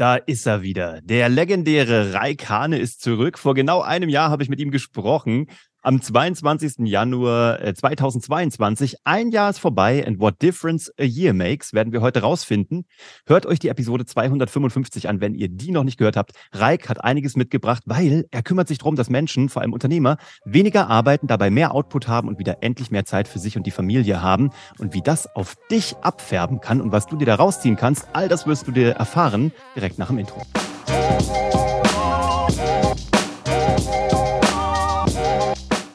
Da 0.00 0.16
ist 0.16 0.46
er 0.46 0.62
wieder. 0.62 1.02
Der 1.02 1.28
legendäre 1.28 2.14
Raikane 2.14 2.78
ist 2.78 3.02
zurück. 3.02 3.38
Vor 3.38 3.52
genau 3.52 3.82
einem 3.82 4.08
Jahr 4.08 4.30
habe 4.30 4.42
ich 4.42 4.48
mit 4.48 4.58
ihm 4.58 4.70
gesprochen 4.70 5.50
am 5.82 6.00
22. 6.00 6.86
Januar 6.86 7.74
2022. 7.74 8.94
Äh, 8.94 8.96
Ein 9.04 9.30
Jahr 9.30 9.50
ist 9.50 9.58
vorbei 9.58 10.06
and 10.06 10.20
what 10.20 10.40
difference 10.42 10.92
a 10.98 11.04
year 11.04 11.32
makes, 11.32 11.72
werden 11.72 11.92
wir 11.92 12.00
heute 12.00 12.22
rausfinden. 12.22 12.84
Hört 13.26 13.46
euch 13.46 13.58
die 13.58 13.68
Episode 13.68 14.04
255 14.04 15.08
an, 15.08 15.20
wenn 15.20 15.34
ihr 15.34 15.48
die 15.48 15.70
noch 15.70 15.84
nicht 15.84 15.98
gehört 15.98 16.16
habt. 16.16 16.32
Reik 16.52 16.88
hat 16.88 17.02
einiges 17.02 17.36
mitgebracht, 17.36 17.82
weil 17.86 18.26
er 18.30 18.42
kümmert 18.42 18.68
sich 18.68 18.78
darum, 18.78 18.96
dass 18.96 19.10
Menschen, 19.10 19.48
vor 19.48 19.62
allem 19.62 19.72
Unternehmer, 19.72 20.18
weniger 20.44 20.88
arbeiten, 20.88 21.26
dabei 21.26 21.50
mehr 21.50 21.74
Output 21.74 22.08
haben 22.08 22.28
und 22.28 22.38
wieder 22.38 22.62
endlich 22.62 22.90
mehr 22.90 23.04
Zeit 23.04 23.28
für 23.28 23.38
sich 23.38 23.56
und 23.56 23.66
die 23.66 23.70
Familie 23.70 24.22
haben. 24.22 24.50
Und 24.78 24.94
wie 24.94 25.02
das 25.02 25.34
auf 25.34 25.56
dich 25.70 25.96
abfärben 26.02 26.60
kann 26.60 26.80
und 26.80 26.92
was 26.92 27.06
du 27.06 27.16
dir 27.16 27.26
da 27.26 27.36
rausziehen 27.36 27.76
kannst, 27.76 28.08
all 28.12 28.28
das 28.28 28.46
wirst 28.46 28.66
du 28.66 28.72
dir 28.72 28.90
erfahren 28.90 29.52
direkt 29.74 29.98
nach 29.98 30.08
dem 30.08 30.18
Intro. 30.18 30.42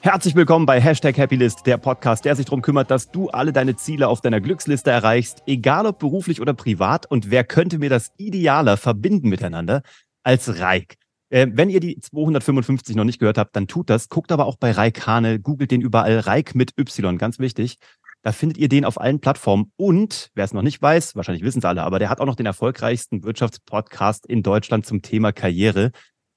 Herzlich 0.05 0.35
willkommen 0.35 0.67
bei 0.67 0.79
Hashtag 0.79 1.17
Happylist, 1.17 1.65
der 1.65 1.79
Podcast, 1.79 2.25
der 2.25 2.35
sich 2.35 2.45
darum 2.45 2.61
kümmert, 2.61 2.91
dass 2.91 3.09
du 3.09 3.29
alle 3.29 3.51
deine 3.51 3.75
Ziele 3.75 4.07
auf 4.07 4.21
deiner 4.21 4.39
Glücksliste 4.39 4.91
erreichst, 4.91 5.41
egal 5.47 5.87
ob 5.87 5.97
beruflich 5.97 6.41
oder 6.41 6.53
privat. 6.53 7.09
Und 7.09 7.31
wer 7.31 7.43
könnte 7.43 7.79
mir 7.79 7.89
das 7.89 8.11
idealer 8.17 8.77
verbinden 8.77 9.29
miteinander 9.29 9.81
als 10.21 10.59
Reik? 10.59 10.97
Äh, 11.31 11.47
wenn 11.53 11.71
ihr 11.71 11.79
die 11.79 11.99
255 11.99 12.95
noch 12.95 13.03
nicht 13.03 13.17
gehört 13.17 13.39
habt, 13.39 13.55
dann 13.55 13.65
tut 13.65 13.89
das. 13.89 14.07
Guckt 14.07 14.31
aber 14.31 14.45
auch 14.45 14.57
bei 14.57 14.69
Reik 14.69 15.07
Hane, 15.07 15.39
googelt 15.39 15.71
den 15.71 15.81
überall, 15.81 16.19
Reik 16.19 16.53
mit 16.53 16.77
Y, 16.77 17.17
ganz 17.17 17.39
wichtig. 17.39 17.79
Da 18.21 18.31
findet 18.31 18.59
ihr 18.59 18.69
den 18.69 18.85
auf 18.85 19.01
allen 19.01 19.21
Plattformen. 19.21 19.71
Und 19.75 20.29
wer 20.35 20.45
es 20.45 20.53
noch 20.53 20.61
nicht 20.61 20.79
weiß, 20.83 21.15
wahrscheinlich 21.15 21.43
wissen 21.43 21.59
es 21.59 21.65
alle, 21.65 21.81
aber 21.81 21.97
der 21.97 22.11
hat 22.11 22.19
auch 22.19 22.27
noch 22.27 22.35
den 22.35 22.45
erfolgreichsten 22.45 23.23
Wirtschaftspodcast 23.23 24.27
in 24.27 24.43
Deutschland 24.43 24.85
zum 24.85 25.01
Thema 25.01 25.31
Karriere. 25.31 25.89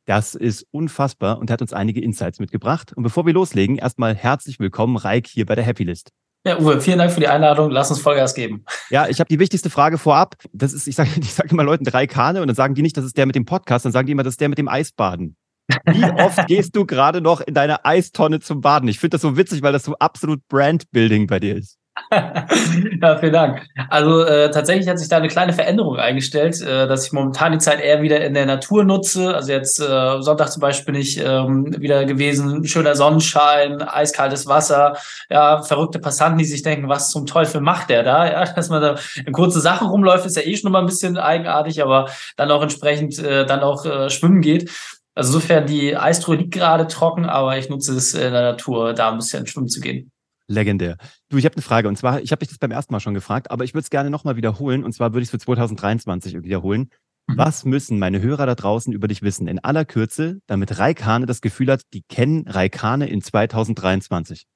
Das 0.09 0.35
ist 0.35 0.67
unfassbar 0.71 1.39
und 1.39 1.51
hat 1.51 1.61
uns 1.61 1.75
einige 1.75 2.01
Insights 2.01 2.41
mitgebracht. 2.41 2.95
Und 2.97 3.03
bevor 3.03 3.27
wir 3.27 3.35
loslegen, 3.35 3.77
erstmal 3.77 4.15
herzlich 4.15 4.59
willkommen, 4.59 4.97
Reik, 4.97 5.27
hier 5.27 5.45
bei 5.45 5.55
der 5.55 5.65
Happy 5.65 5.85
List. 5.85 6.13
Ja, 6.47 6.59
Uwe, 6.59 6.81
vielen 6.81 6.97
Dank 6.97 7.13
für 7.13 7.21
die 7.21 7.29
Einladung. 7.29 7.71
Lass 7.71 7.91
uns 7.91 8.01
Vollgas 8.01 8.33
geben. 8.33 8.65
Ja, 8.89 9.07
ich 9.07 9.21
habe 9.21 9.29
die 9.29 9.39
wichtigste 9.39 9.69
Frage 9.69 9.99
vorab. 9.99 10.37
Das 10.55 10.73
ist, 10.73 10.89
ich 10.89 10.95
sage 10.95 11.11
ich 11.21 11.35
sag 11.35 11.53
immer 11.53 11.63
Leuten 11.63 11.85
drei 11.85 12.07
Kane 12.07 12.41
und 12.41 12.47
dann 12.47 12.57
sagen 12.57 12.75
die 12.75 12.81
nicht, 12.81 12.97
das 12.97 13.05
ist 13.05 13.19
der 13.19 13.27
mit 13.27 13.35
dem 13.35 13.45
Podcast, 13.45 13.85
dann 13.85 13.93
sagen 13.93 14.07
die 14.07 14.13
immer, 14.13 14.23
das 14.23 14.33
ist 14.33 14.41
der 14.41 14.49
mit 14.49 14.57
dem 14.57 14.69
Eisbaden. 14.69 15.37
Wie 15.85 16.03
oft 16.23 16.47
gehst 16.47 16.75
du 16.75 16.87
gerade 16.87 17.21
noch 17.21 17.43
in 17.43 17.53
deine 17.53 17.85
Eistonne 17.85 18.41
zum 18.41 18.63
Baden? 18.63 18.89
Ich 18.89 19.01
finde 19.01 19.17
das 19.17 19.21
so 19.21 19.37
witzig, 19.37 19.61
weil 19.61 19.75
das 19.75 19.85
so 19.85 19.95
absolut 19.99 20.41
Brandbuilding 20.49 21.27
bei 21.27 21.39
dir 21.39 21.55
ist. 21.55 21.78
ja, 23.03 23.19
vielen 23.19 23.33
Dank. 23.33 23.67
Also 23.91 24.23
äh, 24.23 24.51
tatsächlich 24.51 24.89
hat 24.89 24.99
sich 24.99 25.09
da 25.09 25.19
eine 25.19 25.29
kleine 25.29 25.53
Veränderung 25.53 25.97
eingestellt, 25.97 26.61
äh, 26.63 26.87
dass 26.87 27.07
ich 27.07 27.13
momentan 27.13 27.53
die 27.53 27.59
Zeit 27.59 27.81
eher 27.81 28.01
wieder 28.01 28.25
in 28.25 28.33
der 28.33 28.47
Natur 28.47 28.85
nutze. 28.85 29.35
Also 29.35 29.53
jetzt 29.53 29.79
äh, 29.79 30.23
Sonntag 30.23 30.51
zum 30.51 30.61
Beispiel 30.61 30.93
bin 30.95 31.03
ich 31.03 31.19
ähm, 31.19 31.79
wieder 31.79 32.07
gewesen, 32.07 32.65
schöner 32.65 32.95
Sonnenschein, 32.95 33.83
eiskaltes 33.83 34.47
Wasser, 34.47 34.97
ja, 35.29 35.63
verrückte 35.63 35.99
Passanten, 35.99 36.39
die 36.39 36.47
sich 36.47 36.63
denken, 36.63 36.89
was 36.89 37.11
zum 37.11 37.27
Teufel 37.27 37.61
macht 37.61 37.91
der 37.91 38.03
da? 38.03 38.19
Ja, 38.39 38.45
dass 38.45 38.69
man 38.69 38.83
da 38.83 38.97
in 39.25 39.33
kurze 39.33 39.61
Sachen 39.61 39.89
rumläuft, 39.89 40.27
ist 40.27 40.37
ja 40.37 40.43
eh 40.43 40.57
schon 40.57 40.71
mal 40.71 40.81
ein 40.81 40.87
bisschen 40.87 41.17
eigenartig, 41.17 41.83
aber 41.83 42.11
dann 42.37 42.51
auch 42.51 42.63
entsprechend 42.63 43.19
äh, 43.19 43.47
dann 43.47 43.61
auch 43.61 43.87
äh, 43.87 44.11
schwimmen 44.11 44.43
geht. 44.43 44.71
Also 45.15 45.35
insofern 45.35 45.67
die 45.67 45.97
Eistruhe 45.97 46.37
liegt 46.37 46.53
gerade 46.53 46.87
trocken, 46.87 47.25
aber 47.27 47.57
ich 47.59 47.69
nutze 47.71 47.95
es 47.95 48.13
in 48.15 48.33
der 48.33 48.53
Natur, 48.53 48.93
da 48.93 49.11
ein 49.11 49.17
bisschen 49.17 49.47
schwimmen 49.47 49.69
zu 49.69 49.81
gehen. 49.81 50.13
Legendär. 50.49 50.97
Du, 51.29 51.37
ich 51.37 51.45
habe 51.45 51.55
eine 51.55 51.63
Frage 51.63 51.89
und 51.89 51.97
zwar, 51.97 52.21
ich 52.23 52.33
habe 52.33 52.41
dich 52.41 52.49
das 52.49 52.59
beim 52.59 52.71
ersten 52.71 52.93
Mal 52.93 53.01
schon 53.01 53.15
gefragt, 53.15 53.51
aber 53.51 53.65
ich 53.65 53.75
würde 53.75 53.83
es 53.83 53.91
gerne 53.91 54.11
nochmal 54.11 54.37
wiederholen 54.37 54.83
und 54.83 54.93
zwar 54.93 55.13
würde 55.13 55.23
ich 55.23 55.29
es 55.29 55.31
für 55.31 55.39
2023 55.39 56.43
wiederholen. 56.43 56.89
Mhm. 57.27 57.37
Was 57.37 57.65
müssen 57.65 57.99
meine 57.99 58.23
Hörer 58.23 58.47
da 58.47 58.55
draußen 58.55 58.93
über 58.93 59.09
dich 59.09 59.23
wissen 59.23 59.47
in 59.47 59.59
aller 59.59 59.85
Kürze, 59.85 60.41
damit 60.47 60.79
Raikane 60.79 61.27
das 61.27 61.43
Gefühl 61.43 61.71
hat, 61.71 61.83
die 61.93 62.03
kennen 62.03 62.49
Raikane 62.49 63.09
in 63.09 63.21
2023? 63.21 64.47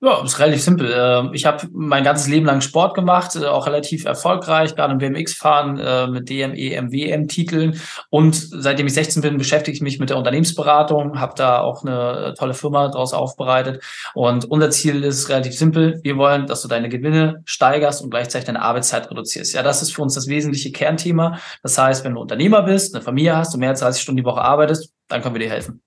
Ja, 0.00 0.22
ist 0.22 0.38
relativ 0.38 0.62
simpel. 0.62 0.94
Ähm, 0.96 1.30
ich 1.32 1.44
habe 1.44 1.66
mein 1.72 2.04
ganzes 2.04 2.28
Leben 2.28 2.46
lang 2.46 2.60
Sport 2.60 2.94
gemacht, 2.94 3.34
äh, 3.34 3.46
auch 3.46 3.66
relativ 3.66 4.04
erfolgreich, 4.04 4.76
gerade 4.76 4.92
im 4.92 4.98
BMX-Fahren 4.98 5.76
äh, 5.80 6.06
mit 6.06 6.30
DME, 6.30 6.80
MWM-Titeln. 6.82 7.80
Und 8.08 8.36
seitdem 8.36 8.86
ich 8.86 8.94
16 8.94 9.22
bin, 9.22 9.38
beschäftige 9.38 9.74
ich 9.74 9.82
mich 9.82 9.98
mit 9.98 10.10
der 10.10 10.16
Unternehmensberatung, 10.16 11.18
habe 11.18 11.32
da 11.36 11.62
auch 11.62 11.84
eine 11.84 12.34
tolle 12.38 12.54
Firma 12.54 12.86
daraus 12.86 13.12
aufbereitet. 13.12 13.82
Und 14.14 14.44
unser 14.44 14.70
Ziel 14.70 15.02
ist 15.02 15.28
relativ 15.30 15.58
simpel. 15.58 15.98
Wir 16.04 16.16
wollen, 16.16 16.46
dass 16.46 16.62
du 16.62 16.68
deine 16.68 16.88
Gewinne 16.88 17.42
steigerst 17.44 18.00
und 18.00 18.10
gleichzeitig 18.10 18.46
deine 18.46 18.62
Arbeitszeit 18.62 19.10
reduzierst. 19.10 19.52
Ja, 19.52 19.64
das 19.64 19.82
ist 19.82 19.92
für 19.92 20.02
uns 20.02 20.14
das 20.14 20.28
wesentliche 20.28 20.70
Kernthema. 20.70 21.40
Das 21.64 21.76
heißt, 21.76 22.04
wenn 22.04 22.14
du 22.14 22.20
Unternehmer 22.20 22.62
bist, 22.62 22.94
eine 22.94 23.02
Familie 23.02 23.36
hast, 23.36 23.52
du 23.52 23.58
mehr 23.58 23.70
als 23.70 23.80
30 23.80 24.00
Stunden 24.00 24.18
die 24.18 24.24
Woche 24.24 24.42
arbeitest, 24.42 24.92
dann 25.08 25.22
können 25.22 25.34
wir 25.34 25.40
dir 25.40 25.50
helfen. 25.50 25.82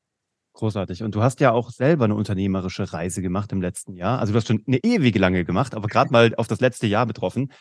Großartig. 0.54 1.04
Und 1.04 1.16
du 1.16 1.24
hast 1.24 1.40
ja 1.40 1.52
auch 1.52 1.70
selber 1.72 2.06
eine 2.06 2.16
unternehmerische 2.16 2.92
Reise 2.92 3.22
gemacht 3.22 3.52
im 3.52 3.62
letzten 3.62 3.96
Jahr. 3.96 4.20
Also 4.20 4.34
du 4.34 4.38
hast 4.38 4.48
schon 4.48 4.64
eine 4.68 4.80
ewige 4.84 5.18
lange 5.18 5.46
gemacht, 5.46 5.76
aber 5.76 5.88
gerade 5.88 6.12
mal 6.12 6.36
auf 6.36 6.48
das 6.48 6.60
letzte 6.60 6.88
Jahr 6.88 7.06
betroffen. 7.06 7.52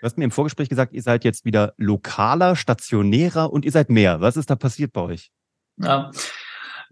Du 0.00 0.02
hast 0.02 0.16
mir 0.18 0.24
im 0.24 0.30
Vorgespräch 0.30 0.68
gesagt, 0.68 0.92
ihr 0.92 1.02
seid 1.02 1.24
jetzt 1.24 1.44
wieder 1.44 1.72
lokaler, 1.76 2.54
stationärer 2.54 3.52
und 3.52 3.64
ihr 3.64 3.72
seid 3.72 3.90
mehr. 3.90 4.20
Was 4.20 4.36
ist 4.36 4.50
da 4.50 4.54
passiert 4.54 4.92
bei 4.92 5.00
euch? 5.00 5.30
Ja, 5.78 6.10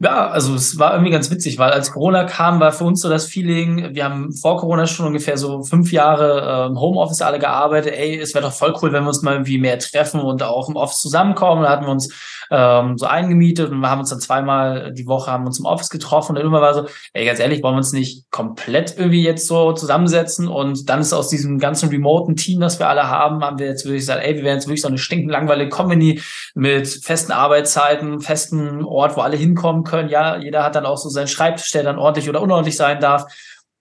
ja, 0.00 0.28
also 0.28 0.54
es 0.56 0.76
war 0.78 0.92
irgendwie 0.92 1.12
ganz 1.12 1.30
witzig, 1.30 1.58
weil 1.58 1.70
als 1.70 1.92
Corona 1.92 2.24
kam, 2.24 2.58
war 2.58 2.72
für 2.72 2.84
uns 2.84 3.00
so 3.00 3.08
das 3.08 3.26
Feeling, 3.26 3.94
wir 3.94 4.04
haben 4.04 4.32
vor 4.32 4.56
Corona 4.56 4.88
schon 4.88 5.06
ungefähr 5.06 5.38
so 5.38 5.62
fünf 5.62 5.92
Jahre 5.92 6.66
im 6.66 6.72
ähm, 6.72 6.80
Homeoffice 6.80 7.22
alle 7.22 7.38
gearbeitet. 7.38 7.94
Ey, 7.94 8.18
es 8.18 8.34
wäre 8.34 8.44
doch 8.44 8.52
voll 8.52 8.74
cool, 8.82 8.92
wenn 8.92 9.04
wir 9.04 9.08
uns 9.08 9.22
mal 9.22 9.34
irgendwie 9.34 9.58
mehr 9.58 9.78
treffen 9.78 10.20
und 10.20 10.42
auch 10.42 10.68
im 10.68 10.74
Office 10.74 11.00
zusammenkommen. 11.00 11.62
Da 11.62 11.70
hatten 11.70 11.84
wir 11.84 11.92
uns 11.92 12.12
ähm, 12.50 12.98
so 12.98 13.06
eingemietet 13.06 13.70
und 13.70 13.80
wir 13.80 13.90
haben 13.90 14.00
uns 14.00 14.10
dann 14.10 14.20
zweimal 14.20 14.92
die 14.92 15.06
Woche 15.06 15.30
haben 15.30 15.46
uns 15.46 15.58
im 15.58 15.66
Office 15.66 15.90
getroffen 15.90 16.32
und 16.32 16.36
dann 16.36 16.46
immer 16.46 16.60
war 16.60 16.74
so, 16.74 16.86
ey, 17.12 17.24
ganz 17.24 17.40
ehrlich, 17.40 17.62
wollen 17.62 17.74
wir 17.74 17.78
uns 17.78 17.92
nicht 17.92 18.30
komplett 18.30 18.96
irgendwie 18.96 19.22
jetzt 19.22 19.46
so 19.46 19.72
zusammensetzen 19.72 20.48
und 20.48 20.88
dann 20.88 21.00
ist 21.00 21.12
aus 21.12 21.28
diesem 21.28 21.58
ganzen 21.58 21.88
remoten 21.88 22.36
Team, 22.36 22.60
das 22.60 22.78
wir 22.78 22.88
alle 22.88 23.08
haben, 23.08 23.44
haben 23.44 23.58
wir 23.58 23.66
jetzt 23.66 23.84
wirklich 23.84 24.02
gesagt, 24.02 24.24
ey, 24.24 24.36
wir 24.36 24.44
werden 24.44 24.56
jetzt 24.56 24.66
wirklich 24.66 24.82
so 24.82 24.88
eine 24.88 24.98
stinkend 24.98 25.30
langweilige 25.30 25.70
Company 25.70 26.20
mit 26.54 26.88
festen 26.88 27.32
Arbeitszeiten, 27.32 28.20
festen 28.20 28.84
Ort, 28.84 29.16
wo 29.16 29.20
alle 29.20 29.36
hinkommen 29.36 29.84
können. 29.84 30.08
Ja, 30.08 30.36
jeder 30.36 30.62
hat 30.62 30.74
dann 30.74 30.86
auch 30.86 30.98
so 30.98 31.08
seinen 31.08 31.28
Schreibtisch, 31.28 31.70
der 31.72 31.82
dann 31.82 31.98
ordentlich 31.98 32.28
oder 32.28 32.42
unordentlich 32.42 32.76
sein 32.76 33.00
darf. 33.00 33.26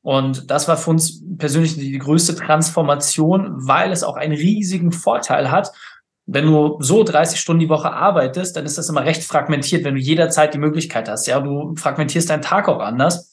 Und 0.01 0.51
das 0.51 0.67
war 0.67 0.75
für 0.75 0.89
uns 0.89 1.23
persönlich 1.37 1.75
die 1.75 1.97
größte 1.97 2.35
Transformation, 2.35 3.53
weil 3.55 3.91
es 3.91 4.03
auch 4.03 4.17
einen 4.17 4.33
riesigen 4.33 4.91
Vorteil 4.91 5.49
hat 5.49 5.71
wenn 6.25 6.45
du 6.45 6.77
so 6.79 7.03
30 7.03 7.39
Stunden 7.39 7.59
die 7.59 7.69
Woche 7.69 7.91
arbeitest, 7.91 8.55
dann 8.55 8.65
ist 8.65 8.77
das 8.77 8.89
immer 8.89 9.03
recht 9.03 9.23
fragmentiert, 9.23 9.83
wenn 9.83 9.95
du 9.95 10.01
jederzeit 10.01 10.53
die 10.53 10.59
Möglichkeit 10.59 11.09
hast. 11.09 11.27
Ja, 11.27 11.39
du 11.39 11.75
fragmentierst 11.75 12.29
deinen 12.29 12.41
Tag 12.41 12.69
auch 12.69 12.79
anders. 12.79 13.31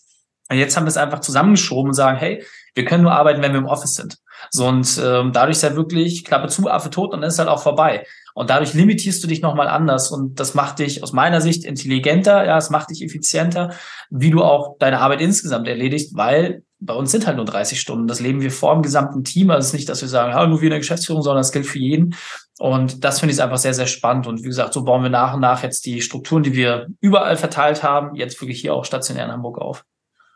Und 0.51 0.57
jetzt 0.57 0.77
haben 0.77 0.85
wir 0.85 0.89
es 0.89 0.97
einfach 0.97 1.21
zusammengeschoben 1.21 1.91
und 1.91 1.95
sagen, 1.95 2.19
hey, 2.19 2.45
wir 2.75 2.85
können 2.85 3.05
nur 3.05 3.13
arbeiten, 3.13 3.43
wenn 3.43 3.53
wir 3.53 3.61
im 3.61 3.67
Office 3.67 3.95
sind. 3.95 4.19
So 4.51 4.67
und 4.67 5.01
ähm, 5.05 5.33
dadurch 5.33 5.59
ist 5.59 5.63
halt 5.63 5.77
wirklich 5.77 6.25
Klappe 6.25 6.49
zu, 6.49 6.69
Affe 6.69 6.91
tot 6.91 7.13
und 7.13 7.21
dann 7.21 7.29
ist 7.29 7.39
halt 7.39 7.49
auch 7.49 7.63
vorbei. 7.63 8.07
Und 8.35 8.51
dadurch 8.51 8.75
limitierst 8.75 9.23
du 9.23 9.29
dich 9.29 9.43
nochmal 9.43 9.69
anders 9.69 10.11
und 10.11 10.41
das 10.41 10.55
macht 10.55 10.79
dich 10.79 11.03
aus 11.03 11.13
meiner 11.13 11.41
Sicht 11.41 11.65
intelligenter, 11.65 12.45
ja, 12.47 12.57
es 12.57 12.71
macht 12.71 12.91
dich 12.91 13.03
effizienter, 13.03 13.75
wie 14.09 14.31
du 14.31 14.43
auch 14.43 14.77
deine 14.79 15.01
Arbeit 15.01 15.21
insgesamt 15.21 15.69
erledigst, 15.69 16.17
weil 16.17 16.63
bei 16.81 16.95
uns 16.95 17.11
sind 17.11 17.27
halt 17.27 17.37
nur 17.37 17.45
30 17.45 17.79
Stunden. 17.79 18.07
Das 18.07 18.21
leben 18.21 18.41
wir 18.41 18.51
vor 18.51 18.73
dem 18.75 18.83
gesamten 18.83 19.23
Team. 19.23 19.51
Also 19.51 19.61
es 19.61 19.67
ist 19.67 19.75
nicht, 19.75 19.89
dass 19.89 20.01
wir 20.01 20.09
sagen, 20.09 20.33
ja, 20.33 20.47
nur 20.47 20.61
wir 20.61 20.69
in 20.69 20.71
der 20.71 20.79
Geschäftsführung, 20.79 21.23
sondern 21.23 21.41
das 21.41 21.53
gilt 21.53 21.67
für 21.67 21.79
jeden. 21.79 22.15
Und 22.61 23.05
das 23.05 23.21
finde 23.21 23.35
ich 23.35 23.43
einfach 23.43 23.57
sehr, 23.57 23.73
sehr 23.73 23.87
spannend. 23.87 24.27
Und 24.27 24.41
wie 24.41 24.49
gesagt, 24.49 24.75
so 24.75 24.85
bauen 24.85 25.03
wir 25.03 25.09
nach 25.09 25.33
und 25.33 25.41
nach 25.41 25.63
jetzt 25.63 25.87
die 25.87 26.03
Strukturen, 26.03 26.43
die 26.43 26.53
wir 26.53 26.89
überall 27.01 27.39
verteilt 27.39 27.83
haben, 27.83 28.15
jetzt 28.17 28.39
wirklich 28.43 28.61
hier 28.61 28.75
auch 28.75 28.85
stationär 28.85 29.25
in 29.25 29.33
Hamburg 29.33 29.57
auf. 29.57 29.87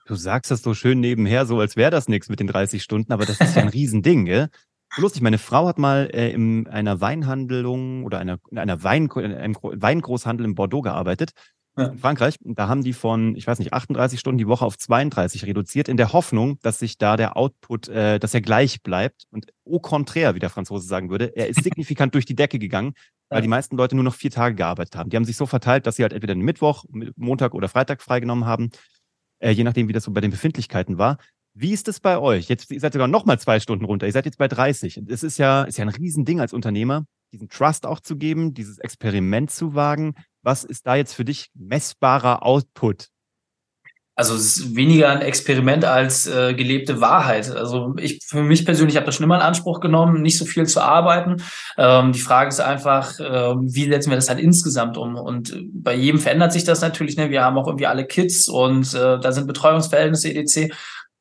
Du 0.06 0.14
sagst 0.14 0.50
das 0.50 0.62
so 0.62 0.72
schön 0.72 1.00
nebenher, 1.00 1.44
so 1.44 1.60
als 1.60 1.76
wäre 1.76 1.90
das 1.90 2.08
nichts 2.08 2.30
mit 2.30 2.40
den 2.40 2.46
30 2.46 2.82
Stunden, 2.82 3.12
aber 3.12 3.26
das 3.26 3.40
ist 3.40 3.56
ja 3.56 3.60
ein 3.60 3.68
Riesending, 3.74 4.24
gell? 4.24 4.48
Lustig, 4.96 5.20
meine 5.20 5.36
Frau 5.36 5.68
hat 5.68 5.76
mal 5.76 6.08
äh, 6.14 6.30
in 6.30 6.66
einer 6.66 7.02
Weinhandlung 7.02 8.04
oder 8.04 8.20
einer, 8.20 8.38
in 8.50 8.58
einer 8.58 8.82
Wein, 8.82 9.10
in 9.16 9.34
einem 9.34 9.56
Weingroßhandel 9.60 10.46
in 10.46 10.54
Bordeaux 10.54 10.80
gearbeitet 10.80 11.32
ja. 11.76 11.86
in 11.86 11.98
Frankreich. 11.98 12.36
Da 12.42 12.68
haben 12.68 12.82
die 12.82 12.92
von, 12.92 13.36
ich 13.36 13.46
weiß 13.46 13.58
nicht, 13.58 13.72
38 13.72 14.18
Stunden 14.18 14.38
die 14.38 14.46
Woche 14.46 14.64
auf 14.64 14.78
32 14.78 15.46
reduziert, 15.46 15.88
in 15.88 15.96
der 15.96 16.12
Hoffnung, 16.12 16.58
dass 16.62 16.78
sich 16.78 16.98
da 16.98 17.16
der 17.16 17.36
Output, 17.36 17.88
äh, 17.88 18.18
dass 18.18 18.34
er 18.34 18.40
gleich 18.40 18.82
bleibt. 18.82 19.24
Und 19.30 19.46
au 19.64 19.78
contraire, 19.78 20.34
wie 20.34 20.40
der 20.40 20.50
Franzose 20.50 20.86
sagen 20.86 21.10
würde, 21.10 21.36
er 21.36 21.48
ist 21.48 21.62
signifikant 21.64 22.14
durch 22.14 22.24
die 22.24 22.36
Decke 22.36 22.58
gegangen, 22.58 22.94
weil 23.28 23.42
die 23.42 23.48
meisten 23.48 23.76
Leute 23.76 23.96
nur 23.96 24.04
noch 24.04 24.14
vier 24.14 24.30
Tage 24.30 24.54
gearbeitet 24.54 24.96
haben. 24.96 25.10
Die 25.10 25.16
haben 25.16 25.24
sich 25.24 25.36
so 25.36 25.46
verteilt, 25.46 25.86
dass 25.86 25.96
sie 25.96 26.02
halt 26.02 26.12
entweder 26.12 26.34
den 26.34 26.44
Mittwoch, 26.44 26.84
Montag 27.16 27.54
oder 27.54 27.68
Freitag 27.68 28.00
freigenommen 28.00 28.44
haben, 28.46 28.70
äh, 29.40 29.50
je 29.50 29.64
nachdem, 29.64 29.88
wie 29.88 29.92
das 29.92 30.04
so 30.04 30.12
bei 30.12 30.20
den 30.20 30.30
Befindlichkeiten 30.30 30.98
war. 30.98 31.18
Wie 31.56 31.72
ist 31.72 31.86
es 31.86 32.00
bei 32.00 32.18
euch? 32.18 32.48
Jetzt, 32.48 32.70
ihr 32.72 32.80
seid 32.80 32.92
sogar 32.92 33.06
noch 33.06 33.24
mal 33.24 33.38
zwei 33.38 33.60
Stunden 33.60 33.84
runter. 33.84 34.06
Ihr 34.06 34.12
seid 34.12 34.24
jetzt 34.24 34.38
bei 34.38 34.48
30. 34.48 35.02
Es 35.08 35.22
ist 35.22 35.38
ja, 35.38 35.62
ist 35.62 35.78
ja 35.78 35.84
ein 35.84 35.88
Riesending 35.88 36.40
als 36.40 36.52
Unternehmer, 36.52 37.06
diesen 37.32 37.48
Trust 37.48 37.86
auch 37.86 38.00
zu 38.00 38.16
geben, 38.16 38.54
dieses 38.54 38.78
Experiment 38.78 39.52
zu 39.52 39.74
wagen. 39.74 40.14
Was 40.44 40.62
ist 40.62 40.86
da 40.86 40.94
jetzt 40.94 41.14
für 41.14 41.24
dich 41.24 41.50
messbarer 41.54 42.44
Output? 42.44 43.08
Also 44.16 44.34
es 44.36 44.58
ist 44.58 44.76
weniger 44.76 45.10
ein 45.10 45.22
Experiment 45.22 45.84
als 45.84 46.28
äh, 46.28 46.54
gelebte 46.54 47.00
Wahrheit. 47.00 47.50
Also 47.50 47.94
ich 47.98 48.20
für 48.24 48.42
mich 48.42 48.64
persönlich 48.64 48.94
habe 48.94 49.06
das 49.06 49.16
schon 49.16 49.24
immer 49.24 49.36
in 49.36 49.42
Anspruch 49.42 49.80
genommen, 49.80 50.22
nicht 50.22 50.38
so 50.38 50.44
viel 50.44 50.66
zu 50.66 50.80
arbeiten. 50.80 51.42
Ähm, 51.76 52.12
die 52.12 52.20
Frage 52.20 52.50
ist 52.50 52.60
einfach, 52.60 53.18
äh, 53.18 53.24
wie 53.24 53.90
setzen 53.90 54.10
wir 54.10 54.16
das 54.16 54.28
halt 54.28 54.38
insgesamt 54.38 54.96
um? 54.96 55.16
Und 55.16 55.58
bei 55.72 55.94
jedem 55.94 56.20
verändert 56.20 56.52
sich 56.52 56.62
das 56.62 56.80
natürlich. 56.80 57.16
Ne? 57.16 57.30
Wir 57.30 57.42
haben 57.42 57.58
auch 57.58 57.66
irgendwie 57.66 57.86
alle 57.86 58.06
Kids 58.06 58.46
und 58.46 58.94
äh, 58.94 59.18
da 59.18 59.32
sind 59.32 59.48
Betreuungsverhältnisse 59.48 60.32
etc. 60.32 60.72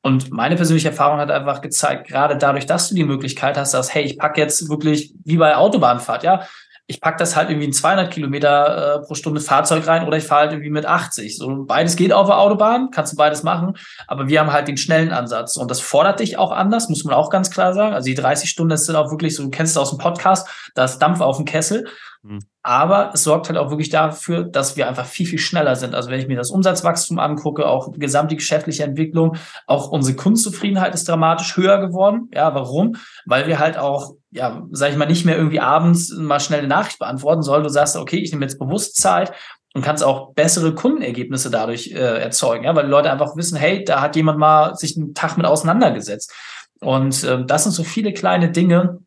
Und 0.04 0.32
meine 0.32 0.58
persönliche 0.58 0.90
Erfahrung 0.90 1.18
hat 1.18 1.32
einfach 1.32 1.62
gezeigt, 1.62 2.10
gerade 2.10 2.38
dadurch, 2.38 2.66
dass 2.66 2.90
du 2.90 2.96
die 2.96 3.06
Möglichkeit 3.06 3.58
hast, 3.58 3.74
dass, 3.74 3.96
hey, 3.96 4.04
ich 4.04 4.20
pack 4.20 4.38
jetzt 4.38 4.70
wirklich 4.70 5.16
wie 5.24 5.38
bei 5.38 5.56
Autobahnfahrt, 5.56 6.24
ja, 6.24 6.46
ich 6.88 7.00
pack 7.00 7.18
das 7.18 7.36
halt 7.36 7.50
irgendwie 7.50 7.68
in 7.68 7.74
200 7.74 8.12
Kilometer 8.12 8.96
äh, 8.96 9.06
pro 9.06 9.16
Stunde 9.16 9.40
Fahrzeug 9.40 9.88
rein 9.88 10.06
oder 10.06 10.18
ich 10.18 10.26
fahre 10.26 10.42
halt 10.42 10.52
irgendwie 10.52 10.70
mit 10.70 10.86
80. 10.86 11.38
So 11.38 11.64
beides 11.66 11.96
geht 11.96 12.12
auf 12.12 12.28
der 12.28 12.38
Autobahn, 12.38 12.90
kannst 12.92 13.14
du 13.14 13.18
beides 13.18 13.44
machen, 13.44 13.78
aber 14.08 14.28
wir 14.28 14.40
haben 14.40 14.52
halt 14.52 14.68
den 14.68 14.78
schnellen 14.78 15.12
Ansatz 15.12 15.56
und 15.56 15.72
das 15.72 15.80
fordert 15.80 16.20
dich 16.20 16.38
auch 16.38 16.52
anders, 16.52 16.90
muss 16.90 17.06
man 17.06 17.14
auch 17.16 17.30
ganz 17.30 17.52
klar 17.52 17.74
sagen. 17.74 17.94
Also 17.94 18.08
die 18.08 18.16
30 18.16 18.50
Stunden, 18.50 18.72
das 18.72 18.86
sind 18.86 18.96
auch 18.96 19.12
wirklich 19.12 19.36
so, 19.36 19.44
du 19.44 19.50
kennst 19.50 19.72
es 19.72 19.78
aus 19.78 19.92
dem 19.92 19.98
Podcast, 19.98 20.48
da 20.76 20.84
ist 20.84 21.00
Dampf 21.00 21.22
auf 21.22 21.38
dem 21.38 21.46
Kessel. 21.46 21.88
Mhm. 22.24 22.40
Aber 22.62 23.12
es 23.14 23.24
sorgt 23.24 23.50
halt 23.50 23.58
auch 23.58 23.70
wirklich 23.70 23.90
dafür, 23.90 24.44
dass 24.44 24.78
wir 24.78 24.88
einfach 24.88 25.06
viel, 25.06 25.28
viel 25.28 25.40
schneller 25.40 25.76
sind. 25.76 25.94
Also 25.94 26.10
wenn 26.10 26.20
ich 26.20 26.28
mir 26.28 26.38
das 26.38 26.52
Umsatzwachstum 26.52 27.20
angucke, 27.20 27.68
auch 27.68 27.92
gesamte 27.92 28.36
geschäftliche 28.36 28.84
Entwicklung, 28.84 29.36
auch 29.68 29.90
unsere 29.90 30.16
Kundenzufriedenheit 30.16 30.96
ist 30.96 31.08
dramatisch 31.08 31.58
höher 31.58 31.80
geworden. 31.80 32.30
Ja, 32.34 32.56
warum? 32.56 32.96
Weil 33.26 33.48
wir 33.48 33.60
halt 33.60 33.78
auch, 33.78 34.16
ja, 34.32 34.64
sag 34.72 34.92
ich 34.92 34.98
mal, 34.98 35.06
nicht 35.06 35.26
mehr 35.26 35.38
irgendwie 35.38 35.60
abends 35.60 36.14
mal 36.14 36.40
schnell 36.40 36.60
eine 36.60 36.70
Nachricht 36.70 37.00
beantworten 37.00 37.42
sollen. 37.42 37.64
Du 37.64 37.70
sagst, 37.70 37.98
okay, 37.98 38.18
ich 38.18 38.32
nehme 38.32 38.46
jetzt 38.46 38.58
bewusst 38.58 38.96
Zeit 38.96 39.34
und 39.74 39.82
kannst 39.82 40.04
auch 40.04 40.34
bessere 40.34 40.74
Kundenergebnisse 40.74 41.52
dadurch 41.52 41.92
äh, 41.92 42.22
erzeugen, 42.22 42.64
ja, 42.64 42.76
weil 42.76 42.86
die 42.86 42.92
Leute 42.92 43.12
einfach 43.12 43.36
wissen, 43.36 43.58
hey, 43.58 43.84
da 43.84 44.02
hat 44.02 44.16
jemand 44.16 44.40
mal 44.40 44.76
sich 44.76 44.96
einen 44.96 45.14
Tag 45.14 45.36
mit 45.36 45.46
auseinandergesetzt. 45.46 46.32
Und 46.80 47.24
äh, 47.24 47.44
das 47.46 47.64
sind 47.64 47.74
so 47.74 47.84
viele 47.84 48.14
kleine 48.14 48.52
Dinge, 48.52 49.00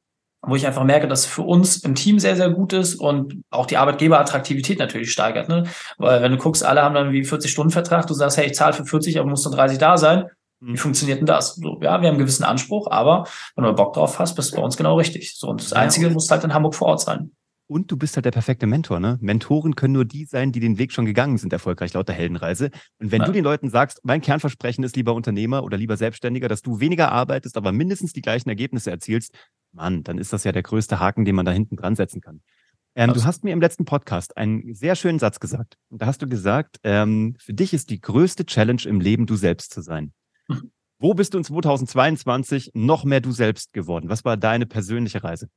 wo 0.47 0.57
ich 0.57 0.67
einfach 0.67 0.85
merke, 0.85 1.09
dass 1.09 1.27
für 1.27 1.43
uns 1.43 1.79
im 1.79 1.95
Team 1.95 2.19
sehr, 2.19 2.37
sehr 2.37 2.51
gut 2.51 2.73
ist 2.73 2.95
und 2.95 3.43
auch 3.51 3.67
die 3.67 3.77
Arbeitgeberattraktivität 3.77 4.79
natürlich 4.79 5.11
steigert. 5.13 5.49
Ne? 5.49 5.65
Weil 5.99 6.23
wenn 6.23 6.33
du 6.33 6.39
guckst, 6.39 6.65
alle 6.65 6.83
haben 6.83 6.95
dann 6.95 7.13
wie 7.13 7.23
40-Stunden-Vertrag, 7.23 8.07
du 8.07 8.15
sagst, 8.15 8.37
hey, 8.39 8.47
ich 8.47 8.55
zahle 8.55 8.73
für 8.73 8.85
40, 8.85 9.19
aber 9.19 9.29
muss 9.29 9.45
nur 9.45 9.55
30 9.55 9.79
da 9.79 9.97
sein. 9.97 10.27
Wie 10.61 10.71
mhm. 10.73 10.77
funktioniert 10.77 11.19
denn 11.19 11.27
das? 11.27 11.57
So, 11.57 11.75
ja, 11.75 11.81
wir 11.81 11.91
haben 11.91 12.05
einen 12.05 12.19
gewissen 12.19 12.45
Anspruch, 12.45 12.91
aber 12.91 13.27
wenn 13.57 13.65
du 13.65 13.73
Bock 13.75 13.93
drauf 13.95 14.19
hast, 14.19 14.35
bist 14.35 14.53
du 14.53 14.57
bei 14.57 14.63
uns 14.63 14.77
genau 14.77 14.97
richtig. 14.97 15.37
So, 15.37 15.49
und 15.49 15.63
das 15.63 15.73
Einzige 15.73 16.09
muss 16.11 16.31
halt 16.31 16.45
in 16.45 16.55
Hamburg 16.55 16.75
vor 16.75 16.89
Ort 16.89 17.01
sein. 17.01 17.33
Und 17.69 17.91
du 17.91 17.97
bist 17.97 18.17
halt 18.17 18.25
der 18.25 18.31
perfekte 18.31 18.67
Mentor, 18.69 19.01
ne? 19.01 19.19
Mentoren 19.21 19.75
können 19.75 19.95
nur 19.95 20.05
die 20.05 20.25
sein, 20.25 20.53
die 20.53 20.61
den 20.61 20.79
Weg 20.79 20.93
schon 20.93 21.05
gegangen 21.05 21.37
sind, 21.37 21.53
erfolgreich 21.53 21.93
laut 21.95 22.07
der 22.07 22.15
Heldenreise. 22.15 22.71
Und 23.01 23.11
wenn 23.11 23.23
ja. 23.23 23.27
du 23.27 23.33
den 23.33 23.43
Leuten 23.43 23.71
sagst, 23.71 24.01
mein 24.05 24.21
Kernversprechen 24.21 24.85
ist 24.85 24.95
lieber 24.95 25.15
Unternehmer 25.15 25.65
oder 25.65 25.77
lieber 25.77 25.97
Selbstständiger, 25.97 26.47
dass 26.47 26.63
du 26.63 26.79
weniger 26.79 27.11
arbeitest, 27.11 27.57
aber 27.57 27.73
mindestens 27.73 28.13
die 28.13 28.23
gleichen 28.23 28.49
Ergebnisse 28.49 28.93
erzielst, 28.93 29.35
Mann, 29.76 30.02
dann 30.02 30.19
ist 30.19 30.32
das 30.32 30.43
ja 30.43 30.50
der 30.50 30.62
größte 30.62 30.99
Haken, 30.99 31.25
den 31.25 31.37
man 31.37 31.46
da 31.46 31.52
hinten 31.52 31.76
dran 31.76 31.94
setzen 31.94 32.20
kann. 32.20 32.40
Ähm, 32.96 33.12
du 33.12 33.25
hast 33.25 33.44
mir 33.44 33.52
im 33.52 33.61
letzten 33.61 33.84
Podcast 33.84 34.37
einen 34.38 34.75
sehr 34.75 34.96
schönen 34.96 35.19
Satz 35.19 35.38
gesagt. 35.38 35.76
Und 35.90 36.00
da 36.00 36.06
hast 36.06 36.23
du 36.23 36.26
gesagt, 36.26 36.78
ähm, 36.82 37.37
für 37.38 37.52
dich 37.52 37.75
ist 37.75 37.90
die 37.90 38.00
größte 38.00 38.46
Challenge 38.46 38.82
im 38.87 39.00
Leben, 39.00 39.26
du 39.26 39.37
selbst 39.37 39.73
zu 39.73 39.82
sein. 39.82 40.12
Mhm. 40.49 40.73
Wo 40.99 41.12
bist 41.12 41.34
du 41.34 41.38
in 41.38 41.44
2022 41.44 42.70
noch 42.73 43.05
mehr 43.05 43.20
du 43.20 43.32
selbst 43.32 43.75
geworden? 43.75 44.08
Was 44.08 44.25
war 44.25 44.38
deine 44.38 44.64
persönliche 44.64 45.23
Reise? 45.23 45.49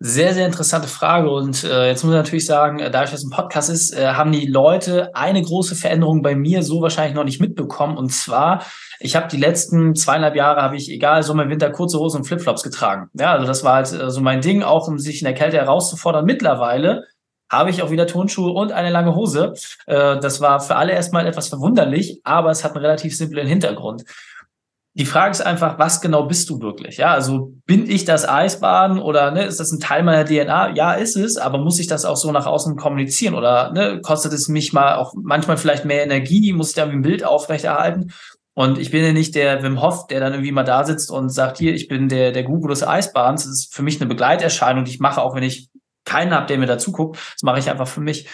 Sehr, 0.00 0.32
sehr 0.32 0.46
interessante 0.46 0.86
Frage. 0.86 1.28
Und 1.28 1.64
äh, 1.64 1.88
jetzt 1.88 2.04
muss 2.04 2.12
ich 2.12 2.18
natürlich 2.18 2.46
sagen, 2.46 2.78
dadurch, 2.78 3.10
dass 3.10 3.20
es 3.20 3.26
ein 3.26 3.30
Podcast 3.30 3.68
ist, 3.68 3.92
äh, 3.92 4.06
haben 4.06 4.30
die 4.30 4.46
Leute 4.46 5.12
eine 5.16 5.42
große 5.42 5.74
Veränderung 5.74 6.22
bei 6.22 6.36
mir 6.36 6.62
so 6.62 6.80
wahrscheinlich 6.80 7.16
noch 7.16 7.24
nicht 7.24 7.40
mitbekommen. 7.40 7.96
Und 7.96 8.10
zwar, 8.10 8.62
ich 9.00 9.16
habe 9.16 9.26
die 9.26 9.38
letzten 9.38 9.96
zweieinhalb 9.96 10.36
Jahre, 10.36 10.62
habe 10.62 10.76
ich, 10.76 10.88
egal, 10.88 11.24
Sommer, 11.24 11.48
Winter, 11.48 11.70
kurze 11.70 11.98
Hosen 11.98 12.18
und 12.18 12.26
Flipflops 12.26 12.62
getragen. 12.62 13.10
Ja, 13.14 13.32
also 13.32 13.46
das 13.46 13.64
war 13.64 13.74
halt 13.74 13.92
äh, 13.92 14.08
so 14.08 14.20
mein 14.20 14.40
Ding, 14.40 14.62
auch 14.62 14.86
um 14.86 15.00
sich 15.00 15.20
in 15.20 15.24
der 15.24 15.34
Kälte 15.34 15.56
herauszufordern. 15.56 16.24
Mittlerweile 16.24 17.02
habe 17.50 17.70
ich 17.70 17.82
auch 17.82 17.90
wieder 17.90 18.06
Turnschuhe 18.06 18.52
und 18.52 18.70
eine 18.70 18.90
lange 18.90 19.16
Hose. 19.16 19.54
Äh, 19.86 20.20
das 20.20 20.40
war 20.40 20.60
für 20.60 20.76
alle 20.76 20.92
erstmal 20.92 21.26
etwas 21.26 21.48
verwunderlich, 21.48 22.20
aber 22.22 22.50
es 22.50 22.62
hat 22.62 22.76
einen 22.76 22.84
relativ 22.84 23.16
simplen 23.16 23.48
Hintergrund. 23.48 24.04
Die 24.98 25.06
Frage 25.06 25.30
ist 25.30 25.40
einfach, 25.42 25.78
was 25.78 26.00
genau 26.00 26.24
bist 26.24 26.50
du 26.50 26.60
wirklich? 26.60 26.96
Ja, 26.96 27.12
also 27.12 27.52
bin 27.66 27.88
ich 27.88 28.04
das 28.04 28.28
Eisbaden 28.28 28.98
oder 28.98 29.30
ne, 29.30 29.44
ist 29.44 29.60
das 29.60 29.70
ein 29.70 29.78
Teil 29.78 30.02
meiner 30.02 30.24
DNA? 30.24 30.74
Ja, 30.74 30.92
ist 30.92 31.16
es, 31.16 31.36
aber 31.36 31.58
muss 31.58 31.78
ich 31.78 31.86
das 31.86 32.04
auch 32.04 32.16
so 32.16 32.32
nach 32.32 32.46
außen 32.46 32.74
kommunizieren 32.74 33.34
oder 33.34 33.70
ne, 33.72 34.00
kostet 34.02 34.32
es 34.32 34.48
mich 34.48 34.72
mal 34.72 34.96
auch 34.96 35.14
manchmal 35.16 35.56
vielleicht 35.56 35.84
mehr 35.84 36.02
Energie? 36.02 36.52
Muss 36.52 36.70
ich 36.70 36.74
da 36.74 36.82
ein 36.82 37.02
Bild 37.02 37.24
aufrechterhalten? 37.24 38.12
Und 38.54 38.76
ich 38.78 38.90
bin 38.90 39.04
ja 39.04 39.12
nicht 39.12 39.36
der 39.36 39.62
Wim 39.62 39.80
Hof, 39.80 40.08
der 40.08 40.18
dann 40.18 40.32
irgendwie 40.32 40.50
mal 40.50 40.64
da 40.64 40.82
sitzt 40.82 41.12
und 41.12 41.28
sagt, 41.28 41.58
hier, 41.58 41.74
ich 41.74 41.86
bin 41.86 42.08
der, 42.08 42.32
der 42.32 42.42
Guru 42.42 42.66
des 42.66 42.84
Eisbadens. 42.84 43.44
Das 43.44 43.52
ist 43.52 43.72
für 43.72 43.84
mich 43.84 44.00
eine 44.00 44.08
Begleiterscheinung, 44.08 44.84
die 44.84 44.90
ich 44.90 44.98
mache, 44.98 45.22
auch 45.22 45.36
wenn 45.36 45.44
ich 45.44 45.68
keinen 46.04 46.34
habe, 46.34 46.46
der 46.46 46.58
mir 46.58 46.66
dazu 46.66 46.90
guckt. 46.90 47.18
Das 47.34 47.44
mache 47.44 47.60
ich 47.60 47.70
einfach 47.70 47.86
für 47.86 48.00
mich. 48.00 48.26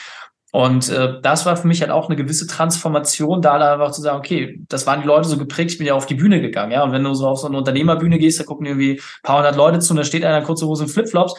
Und 0.54 0.88
äh, 0.88 1.20
das 1.20 1.46
war 1.46 1.56
für 1.56 1.66
mich 1.66 1.80
halt 1.80 1.90
auch 1.90 2.08
eine 2.08 2.14
gewisse 2.14 2.46
Transformation, 2.46 3.42
da 3.42 3.72
einfach 3.72 3.90
zu 3.90 4.00
sagen, 4.00 4.18
okay, 4.18 4.62
das 4.68 4.86
waren 4.86 5.00
die 5.00 5.06
Leute 5.08 5.28
so 5.28 5.36
geprägt, 5.36 5.72
ich 5.72 5.78
bin 5.78 5.86
ja 5.88 5.94
auf 5.94 6.06
die 6.06 6.14
Bühne 6.14 6.40
gegangen, 6.40 6.70
ja. 6.70 6.84
Und 6.84 6.92
wenn 6.92 7.02
du 7.02 7.12
so 7.12 7.26
auf 7.26 7.40
so 7.40 7.48
eine 7.48 7.58
Unternehmerbühne 7.58 8.20
gehst, 8.20 8.38
da 8.38 8.44
gucken 8.44 8.64
irgendwie 8.64 9.02
paar 9.24 9.38
hundert 9.38 9.56
Leute 9.56 9.80
zu 9.80 9.92
und 9.92 9.96
da 9.96 10.04
steht 10.04 10.24
einer 10.24 10.42
kurze 10.42 10.68
Hose 10.68 10.84
in 10.84 10.88
Flipflops. 10.88 11.34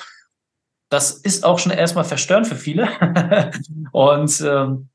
Das 0.89 1.11
ist 1.11 1.45
auch 1.45 1.59
schon 1.59 1.71
erstmal 1.71 2.03
verstörend 2.03 2.45
für 2.45 2.57
viele. 2.57 2.89
und 3.93 4.43
ähm, 4.45 4.89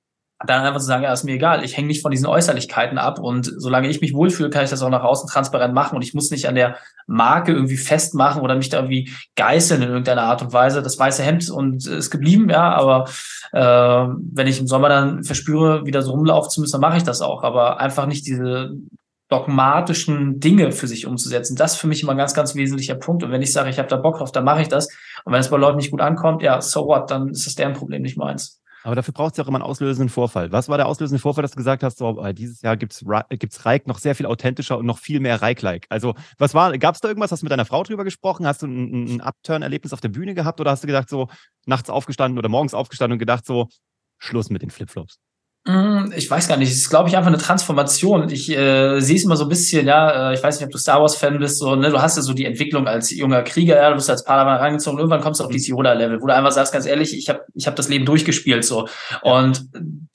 dann 0.47 0.65
einfach 0.65 0.81
zu 0.81 0.87
sagen, 0.87 1.03
ja, 1.03 1.13
ist 1.13 1.25
mir 1.25 1.35
egal, 1.35 1.65
ich 1.65 1.77
hänge 1.77 1.89
nicht 1.89 2.01
von 2.01 2.11
diesen 2.11 2.27
Äußerlichkeiten 2.27 2.97
ab 2.97 3.19
und 3.19 3.53
solange 3.59 3.89
ich 3.89 4.01
mich 4.01 4.15
wohlfühle, 4.15 4.49
kann 4.49 4.65
ich 4.65 4.71
das 4.71 4.83
auch 4.83 4.89
nach 4.89 5.03
außen 5.03 5.29
transparent 5.29 5.75
machen 5.75 5.97
und 5.97 6.03
ich 6.03 6.15
muss 6.15 6.31
nicht 6.31 6.49
an 6.49 6.55
der 6.55 6.77
Marke 7.07 7.53
irgendwie 7.53 7.77
festmachen 7.77 8.41
oder 8.41 8.57
mich 8.57 8.71
da 8.71 8.79
irgendwie 8.79 9.11
geißeln 9.37 9.83
in 9.83 9.89
irgendeiner 9.89 10.23
Art 10.23 10.41
und 10.41 10.53
Weise. 10.53 10.83
Das 10.83 10.99
weiße 10.99 11.23
Hemd 11.23 11.51
und 11.51 11.87
ist 11.87 12.11
geblieben, 12.11 12.49
ja, 12.49 12.73
aber 12.73 13.05
äh, 13.53 13.61
wenn 13.61 14.47
ich 14.47 14.61
im 14.61 14.67
Sommer 14.67 14.89
dann 14.89 15.25
verspüre, 15.25 15.85
wieder 15.85 16.01
so 16.01 16.13
rumlaufen 16.13 16.51
zu 16.51 16.61
müssen, 16.63 16.73
dann 16.73 16.81
mache 16.81 16.97
ich 16.97 17.05
das 17.05 17.21
auch, 17.21 17.43
aber 17.43 17.79
einfach 17.79 18.07
nicht 18.07 18.27
diese 18.27 18.73
dogmatischen 19.29 20.41
Dinge 20.41 20.73
für 20.73 20.89
sich 20.89 21.07
umzusetzen. 21.07 21.55
Das 21.55 21.75
ist 21.75 21.81
für 21.81 21.87
mich 21.87 22.03
immer 22.03 22.13
ein 22.13 22.19
ganz, 22.19 22.35
ganz 22.35 22.55
wesentlicher 22.55 22.97
Punkt. 22.97 23.23
Und 23.23 23.31
wenn 23.31 23.43
ich 23.43 23.53
sage, 23.53 23.71
ich 23.71 23.79
habe 23.79 23.89
da 23.89 23.97
Bock 23.97 24.19
drauf, 24.19 24.33
dann 24.33 24.45
mache 24.45 24.63
ich 24.63 24.69
das. 24.69 24.89
Und 25.25 25.33
wenn 25.33 25.41
es 25.41 25.51
bei 25.51 25.57
Leuten 25.57 25.77
nicht 25.77 25.93
gut 25.93 26.01
ankommt, 26.01 26.43
ja, 26.43 26.61
so 26.61 26.87
what, 26.87 27.11
dann 27.11 27.29
ist 27.29 27.47
das 27.47 27.55
deren 27.55 27.75
Problem, 27.75 28.03
nicht 28.03 28.17
meins. 28.17 28.60
Aber 28.83 28.95
dafür 28.95 29.13
braucht 29.13 29.33
es 29.33 29.39
ja 29.39 29.45
auch 29.45 29.49
immer 29.49 29.59
einen 29.59 29.69
auslösenden 29.69 30.09
Vorfall. 30.09 30.53
Was 30.53 30.69
war 30.69 30.79
der 30.79 30.87
auslösende 30.87 31.21
Vorfall, 31.21 31.43
dass 31.43 31.51
du 31.51 31.57
gesagt 31.57 31.83
hast, 31.83 31.99
so, 31.99 32.23
dieses 32.33 32.63
Jahr 32.63 32.77
gibt's 32.77 33.05
gibt's 33.31 33.67
Reik 33.67 33.87
noch 33.87 33.99
sehr 33.99 34.15
viel 34.15 34.27
authentischer 34.27 34.79
und 34.79 34.87
noch 34.87 34.99
viel 34.99 35.21
mehr 35.21 35.43
Reik-like? 35.43 35.87
Also, 35.91 36.15
was 36.39 36.55
war, 36.55 36.77
gab 36.79 36.95
es 36.95 37.01
da 37.01 37.09
irgendwas? 37.09 37.33
Hast 37.33 37.43
du 37.43 37.47
mit 37.47 37.53
deiner 37.53 37.67
Frau 37.67 37.83
drüber 37.83 38.05
gesprochen? 38.05 38.47
Hast 38.47 38.63
du 38.63 38.67
ein, 38.67 39.17
ein 39.17 39.21
Upturn-Erlebnis 39.21 39.93
auf 39.93 40.01
der 40.01 40.09
Bühne 40.09 40.35
gehabt 40.35 40.61
oder 40.61 40.71
hast 40.71 40.83
du 40.83 40.87
gedacht, 40.87 41.09
so, 41.09 41.29
nachts 41.67 41.91
aufgestanden 41.91 42.39
oder 42.39 42.49
morgens 42.49 42.75
aufgestanden 42.75 43.15
und 43.15 43.19
gedacht, 43.19 43.45
so, 43.45 43.69
Schluss 44.19 44.51
mit 44.51 44.63
den 44.63 44.71
Flipflops? 44.71 45.19
Hm, 45.67 46.15
ich 46.17 46.31
weiß 46.31 46.49
gar 46.49 46.57
nicht. 46.57 46.71
Es 46.71 46.79
ist, 46.79 46.89
glaube 46.89 47.11
ich, 47.11 47.17
einfach 47.19 47.29
eine 47.29 47.37
Transformation. 47.37 48.31
Ich 48.31 48.51
äh, 48.51 48.99
sehe 49.01 49.17
es 49.17 49.25
immer 49.25 49.37
so 49.37 49.45
ein 49.45 49.51
bisschen, 49.51 49.87
ja, 49.87 50.31
äh, 50.31 50.35
ich 50.35 50.43
weiß 50.43 50.59
nicht, 50.59 50.65
ob 50.65 50.73
du 50.73 50.79
Star 50.79 51.03
Wars-Fan 51.03 51.39
bist, 51.39 51.59
so, 51.59 51.77
ne, 51.77 51.91
du 51.91 52.01
hast 52.01 52.17
ja 52.17 52.23
so 52.23 52.33
die 52.33 52.47
Entwicklung 52.47 52.89
als 52.89 53.11
junger 53.11 53.43
Krieger, 53.43 53.77
ja, 53.77 53.91
du 53.91 53.97
bist 53.97 54.09
als 54.09 54.25
Padawan 54.25 54.57
reingezogen, 54.57 54.99
irgendwann 54.99 55.21
kommst 55.21 55.39
du 55.41 55.45
auf 55.45 55.51
dieses 55.51 55.69
Yoda-Level, 55.69 56.23
wo 56.23 56.27
du 56.27 56.35
einfach 56.35 56.53
sagst, 56.53 56.73
ganz 56.73 56.87
ehrlich, 56.87 57.15
ich 57.15 57.29
habe 57.29 57.41
ich 57.55 57.67
hab 57.67 57.77
das 57.77 57.91
Leben 57.91 58.07
durchgespielt, 58.07 58.65
so. 58.65 58.89
Und 59.21 59.67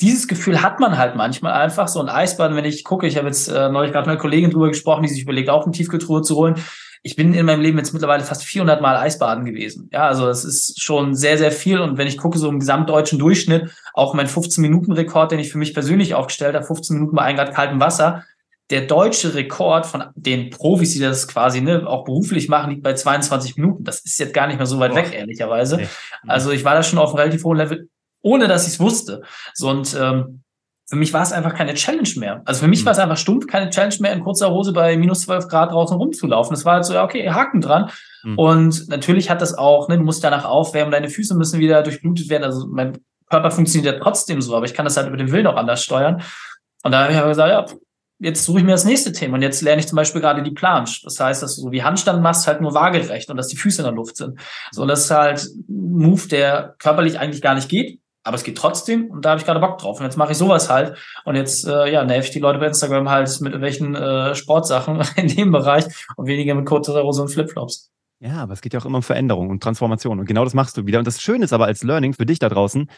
dieses 0.02 0.28
Gefühl 0.28 0.64
hat 0.64 0.80
man 0.80 0.98
halt 0.98 1.16
manchmal 1.16 1.54
einfach, 1.54 1.90
so 1.90 2.02
ein 2.02 2.10
Eisbahn, 2.10 2.56
wenn 2.56 2.66
ich 2.66 2.84
gucke, 2.84 3.06
ich 3.06 3.16
habe 3.16 3.28
jetzt 3.28 3.48
äh, 3.48 3.70
neulich 3.70 3.92
gerade 3.92 4.08
mit 4.10 4.14
einer 4.14 4.22
Kollegin 4.22 4.50
drüber 4.50 4.70
gesprochen, 4.70 5.04
die 5.04 5.10
sich 5.10 5.22
überlegt, 5.22 5.52
auch 5.52 5.64
eine 5.64 5.74
Tiefkühltruhe 5.74 6.24
zu 6.24 6.36
holen 6.38 6.56
ich 7.05 7.15
bin 7.15 7.35
in 7.35 7.45
meinem 7.45 7.62
Leben 7.62 7.77
jetzt 7.77 7.93
mittlerweile 7.93 8.24
fast 8.24 8.43
400 8.43 8.81
Mal 8.81 8.97
Eisbaden 8.97 9.45
gewesen. 9.45 9.89
Ja, 9.93 10.07
also 10.07 10.25
das 10.25 10.43
ist 10.43 10.81
schon 10.81 11.13
sehr, 11.13 11.38
sehr 11.38 11.51
viel. 11.51 11.79
Und 11.79 12.00
wenn 12.00 12.07
ich 12.07 12.17
gucke, 12.17 12.39
so 12.39 12.50
im 12.50 12.59
gesamtdeutschen 12.59 13.19
Durchschnitt, 13.19 13.69
auch 13.93 14.15
mein 14.15 14.25
15-Minuten-Rekord, 14.25 15.31
den 15.31 15.38
ich 15.38 15.51
für 15.51 15.59
mich 15.59 15.75
persönlich 15.75 16.15
aufgestellt 16.15 16.55
habe, 16.55 16.65
15 16.65 16.95
Minuten 16.95 17.15
bei 17.15 17.21
1 17.21 17.38
Grad 17.38 17.53
kaltem 17.53 17.79
Wasser, 17.79 18.24
der 18.71 18.88
deutsche 18.88 19.35
Rekord 19.35 19.85
von 19.85 20.05
den 20.15 20.50
Profis, 20.50 20.93
die 20.93 21.00
das 21.00 21.27
quasi 21.27 21.62
ne, 21.62 21.88
auch 21.88 22.05
beruflich 22.05 22.50
machen, 22.50 22.71
liegt 22.71 22.81
bei 22.81 22.95
22 22.95 23.55
Minuten. 23.55 23.83
Das 23.83 24.00
ist 24.00 24.17
jetzt 24.17 24.33
gar 24.33 24.47
nicht 24.47 24.57
mehr 24.57 24.65
so 24.65 24.79
weit 24.79 24.93
Boah. 24.93 24.97
weg, 24.97 25.13
ehrlicherweise. 25.13 25.77
Nee. 25.77 25.88
Also 26.25 26.50
ich 26.50 26.65
war 26.65 26.74
da 26.74 26.81
schon 26.81 26.97
auf 26.97 27.09
einem 27.09 27.19
relativ 27.19 27.43
hohen 27.43 27.57
Level, 27.57 27.88
ohne 28.24 28.47
dass 28.47 28.65
ich 28.65 28.74
es 28.74 28.79
wusste. 28.79 29.21
So, 29.53 29.69
und 29.69 29.95
ähm, 30.01 30.41
für 30.88 30.96
mich 30.96 31.13
war 31.13 31.24
es 31.24 31.32
einfach 31.32 31.56
keine 31.56 31.74
Challenge 31.74 32.10
mehr. 32.18 32.42
Also 32.46 32.62
für 32.62 32.68
mich 32.68 32.82
mhm. 32.82 32.86
war 32.86 32.92
es 32.92 33.00
einfach 33.00 33.18
stumpf, 33.18 33.48
keine 33.48 33.72
Challenge 33.72 33.96
mehr, 34.01 34.13
in 34.13 34.24
kurzer 34.24 34.51
Hose 34.51 34.72
bei 34.72 34.96
minus 34.98 35.22
12 35.22 35.48
Grad 35.48 35.72
draußen 35.72 35.98
rumzulaufen. 35.98 36.54
Es 36.54 36.63
war 36.63 36.75
halt 36.75 36.86
so, 36.86 36.94
ja, 36.94 37.04
okay, 37.04 37.27
Haken 37.30 37.62
dran. 37.62 37.89
Mhm. 38.24 38.38
Und 38.38 38.88
natürlich 38.89 39.30
hat 39.32 39.42
das 39.42 39.58
auch, 39.58 39.89
ne, 39.89 39.98
du 39.98 40.04
musst 40.04 40.24
danach 40.24 40.46
aufwärmen, 40.46 40.92
deine 40.92 41.10
Füße 41.10 41.36
müssen 41.36 41.60
wieder 41.60 41.82
durchblutet 41.82 42.30
werden. 42.30 42.44
Also 42.44 42.68
mein 42.68 43.00
Körper 43.30 43.50
funktioniert 43.50 43.96
ja 43.96 44.00
trotzdem 44.00 44.42
so, 44.42 44.56
aber 44.56 44.65
ich 44.65 44.75
kann 44.75 44.86
das 44.86 44.96
halt 44.96 45.08
über 45.08 45.18
den 45.18 45.32
Willen 45.32 45.48
auch 45.48 45.56
anders 45.56 45.84
steuern. 45.84 46.22
Und 46.84 46.92
da 46.92 47.01
habe 47.01 47.13
ich 47.13 47.18
aber 47.18 47.30
gesagt, 47.30 47.50
ja, 47.50 47.77
jetzt 48.20 48.46
suche 48.46 48.60
ich 48.60 48.65
mir 48.65 48.72
das 48.72 48.86
nächste 48.86 49.12
Thema. 49.12 49.36
Und 49.36 49.42
jetzt 49.42 49.63
lerne 49.63 49.80
ich 49.80 49.88
zum 49.88 49.96
Beispiel 49.96 50.22
gerade 50.22 50.44
die 50.44 50.51
Planche. 50.51 51.01
Das 51.04 51.20
heißt, 51.20 51.42
dass 51.42 51.56
du 51.56 51.63
so 51.63 51.72
wie 51.72 51.82
Handstand 51.82 52.22
machst, 52.22 52.46
halt 52.46 52.62
nur 52.62 52.75
waagerecht 52.75 53.32
und 53.32 53.38
dass 53.38 53.48
die 53.48 53.58
Füße 53.58 53.82
in 53.82 53.86
der 53.86 53.96
Luft 53.96 54.18
sind. 54.18 54.39
So, 54.72 54.84
und 54.84 54.88
das 54.88 55.06
ist 55.06 55.12
halt 55.12 55.44
ein 55.68 55.98
Move, 55.98 56.27
der 56.27 56.75
körperlich 56.77 57.20
eigentlich 57.20 57.42
gar 57.42 57.56
nicht 57.56 57.70
geht 57.70 58.00
aber 58.25 58.36
es 58.36 58.44
geht 58.44 58.58
trotzdem 58.58 59.10
und 59.12 59.24
da 59.24 59.29
habe 59.29 59.39
ich 59.39 59.46
gerade 59.46 59.60
Bock 59.60 59.77
drauf. 59.77 60.00
Und 60.00 60.05
jetzt 60.05 60.17
mache 60.17 60.32
ich 60.32 60.38
sowas 60.38 60.70
halt. 60.70 60.98
Und 61.25 61.36
jetzt, 61.36 61.65
äh, 61.67 61.91
ja, 61.91 62.03
nerv 62.03 62.25
ich 62.25 62.32
die 62.32 62.39
Leute 62.39 62.58
bei 62.60 62.65
Instagram 62.65 63.10
halt 63.10 63.29
mit 63.39 63.53
irgendwelchen 63.53 63.96
äh, 63.96 64.34
Sportsachen 64.34 65.01
in 65.15 65.27
dem 65.27 65.51
Bereich 65.51 65.86
und 66.17 66.25
weniger 66.25 66.55
mit 66.55 66.65
kurzer 66.65 67.01
Hose 67.03 67.22
und 67.22 67.29
Flipflops. 67.29 67.91
Ja, 68.20 68.38
aber 68.38 68.53
es 68.53 68.62
geht 68.62 68.74
ja 68.74 68.79
auch 68.79 68.86
immer 68.86 68.98
um 68.98 69.03
Veränderung 69.03 69.50
und 69.50 69.62
Transformation. 69.62 70.20
Und 70.20 70.25
genau 70.25 70.44
das 70.44 70.55
machst 70.55 70.75
du 70.75 70.88
wieder. 70.88 70.98
Und 70.98 71.05
das 71.05 71.22
Schöne 71.22 71.46
ist 71.46 71.53
aber 71.53 71.65
als 71.65 71.84
Learning 71.84 72.13
für 72.13 72.25
dich 72.25 72.39
da 72.39 72.50
draußen, 72.50 72.89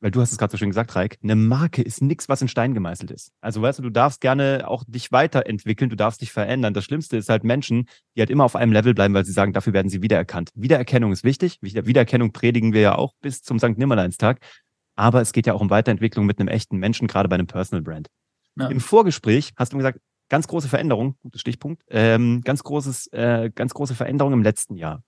weil 0.00 0.10
du 0.10 0.20
hast 0.20 0.32
es 0.32 0.38
gerade 0.38 0.50
so 0.50 0.58
schön 0.58 0.68
gesagt, 0.68 0.94
Reik, 0.94 1.18
eine 1.22 1.36
Marke 1.36 1.80
ist 1.80 2.02
nichts, 2.02 2.28
was 2.28 2.42
in 2.42 2.48
Stein 2.48 2.74
gemeißelt 2.74 3.10
ist. 3.10 3.32
Also 3.40 3.62
weißt 3.62 3.78
du, 3.78 3.84
du 3.84 3.90
darfst 3.90 4.20
gerne 4.20 4.64
auch 4.68 4.84
dich 4.86 5.10
weiterentwickeln, 5.10 5.88
du 5.88 5.96
darfst 5.96 6.20
dich 6.20 6.32
verändern. 6.32 6.74
Das 6.74 6.84
Schlimmste 6.84 7.16
ist 7.16 7.30
halt 7.30 7.44
Menschen, 7.44 7.88
die 8.14 8.20
halt 8.20 8.30
immer 8.30 8.44
auf 8.44 8.56
einem 8.56 8.72
Level 8.72 8.92
bleiben, 8.92 9.14
weil 9.14 9.24
sie 9.24 9.32
sagen, 9.32 9.54
dafür 9.54 9.72
werden 9.72 9.88
sie 9.88 10.02
wiedererkannt. 10.02 10.50
Wiedererkennung 10.54 11.12
ist 11.12 11.24
wichtig. 11.24 11.58
Wiedererkennung 11.62 12.32
predigen 12.32 12.74
wir 12.74 12.82
ja 12.82 12.94
auch 12.96 13.14
bis 13.22 13.42
zum 13.42 13.58
St. 13.58 13.78
Nimmerleinstag. 13.78 14.40
Aber 14.96 15.20
es 15.20 15.32
geht 15.32 15.46
ja 15.46 15.54
auch 15.54 15.60
um 15.60 15.70
Weiterentwicklung 15.70 16.26
mit 16.26 16.40
einem 16.40 16.48
echten 16.48 16.78
Menschen, 16.78 17.06
gerade 17.06 17.28
bei 17.28 17.34
einem 17.34 17.46
Personal 17.46 17.82
Brand. 17.82 18.08
Ja. 18.56 18.68
Im 18.68 18.80
Vorgespräch 18.80 19.52
hast 19.56 19.72
du 19.72 19.76
gesagt, 19.76 20.00
ganz 20.28 20.48
große 20.48 20.68
Veränderung, 20.68 21.16
gutes 21.22 21.40
Stichpunkt, 21.40 21.82
ähm, 21.88 22.40
ganz 22.42 22.64
großes, 22.64 23.08
äh, 23.12 23.50
ganz 23.54 23.74
große 23.74 23.94
Veränderung 23.94 24.32
im 24.32 24.42
letzten 24.42 24.76
Jahr 24.76 25.02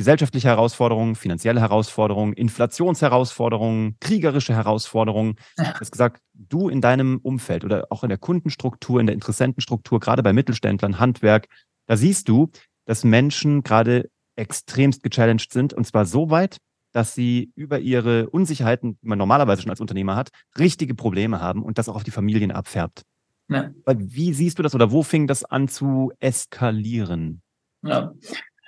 gesellschaftliche 0.00 0.48
Herausforderungen, 0.48 1.14
finanzielle 1.14 1.60
Herausforderungen, 1.60 2.32
Inflationsherausforderungen, 2.32 3.96
kriegerische 4.00 4.54
Herausforderungen. 4.54 5.34
Ja. 5.58 5.72
Du 5.72 5.80
hast 5.80 5.90
gesagt, 5.92 6.22
du 6.32 6.68
in 6.68 6.80
deinem 6.80 7.18
Umfeld 7.22 7.64
oder 7.64 7.86
auch 7.90 8.02
in 8.02 8.08
der 8.08 8.16
Kundenstruktur, 8.18 9.00
in 9.00 9.06
der 9.06 9.14
Interessentenstruktur, 9.14 10.00
gerade 10.00 10.22
bei 10.22 10.32
Mittelständlern, 10.32 10.98
Handwerk, 10.98 11.48
da 11.86 11.96
siehst 11.96 12.28
du, 12.28 12.50
dass 12.86 13.04
Menschen 13.04 13.62
gerade 13.62 14.08
extremst 14.36 15.02
gechallenged 15.02 15.52
sind 15.52 15.74
und 15.74 15.86
zwar 15.86 16.06
so 16.06 16.30
weit, 16.30 16.56
dass 16.92 17.14
sie 17.14 17.52
über 17.54 17.78
ihre 17.78 18.28
Unsicherheiten, 18.30 18.98
die 19.02 19.08
man 19.08 19.18
normalerweise 19.18 19.62
schon 19.62 19.70
als 19.70 19.80
Unternehmer 19.80 20.16
hat, 20.16 20.30
richtige 20.58 20.94
Probleme 20.94 21.40
haben 21.40 21.62
und 21.62 21.78
das 21.78 21.88
auch 21.88 21.96
auf 21.96 22.04
die 22.04 22.10
Familien 22.10 22.50
abfärbt. 22.50 23.02
Ja. 23.48 23.70
Wie 23.86 24.32
siehst 24.32 24.58
du 24.58 24.62
das 24.62 24.74
oder 24.74 24.92
wo 24.92 25.02
fing 25.02 25.26
das 25.26 25.44
an 25.44 25.68
zu 25.68 26.12
eskalieren? 26.20 27.42
Ja, 27.82 28.12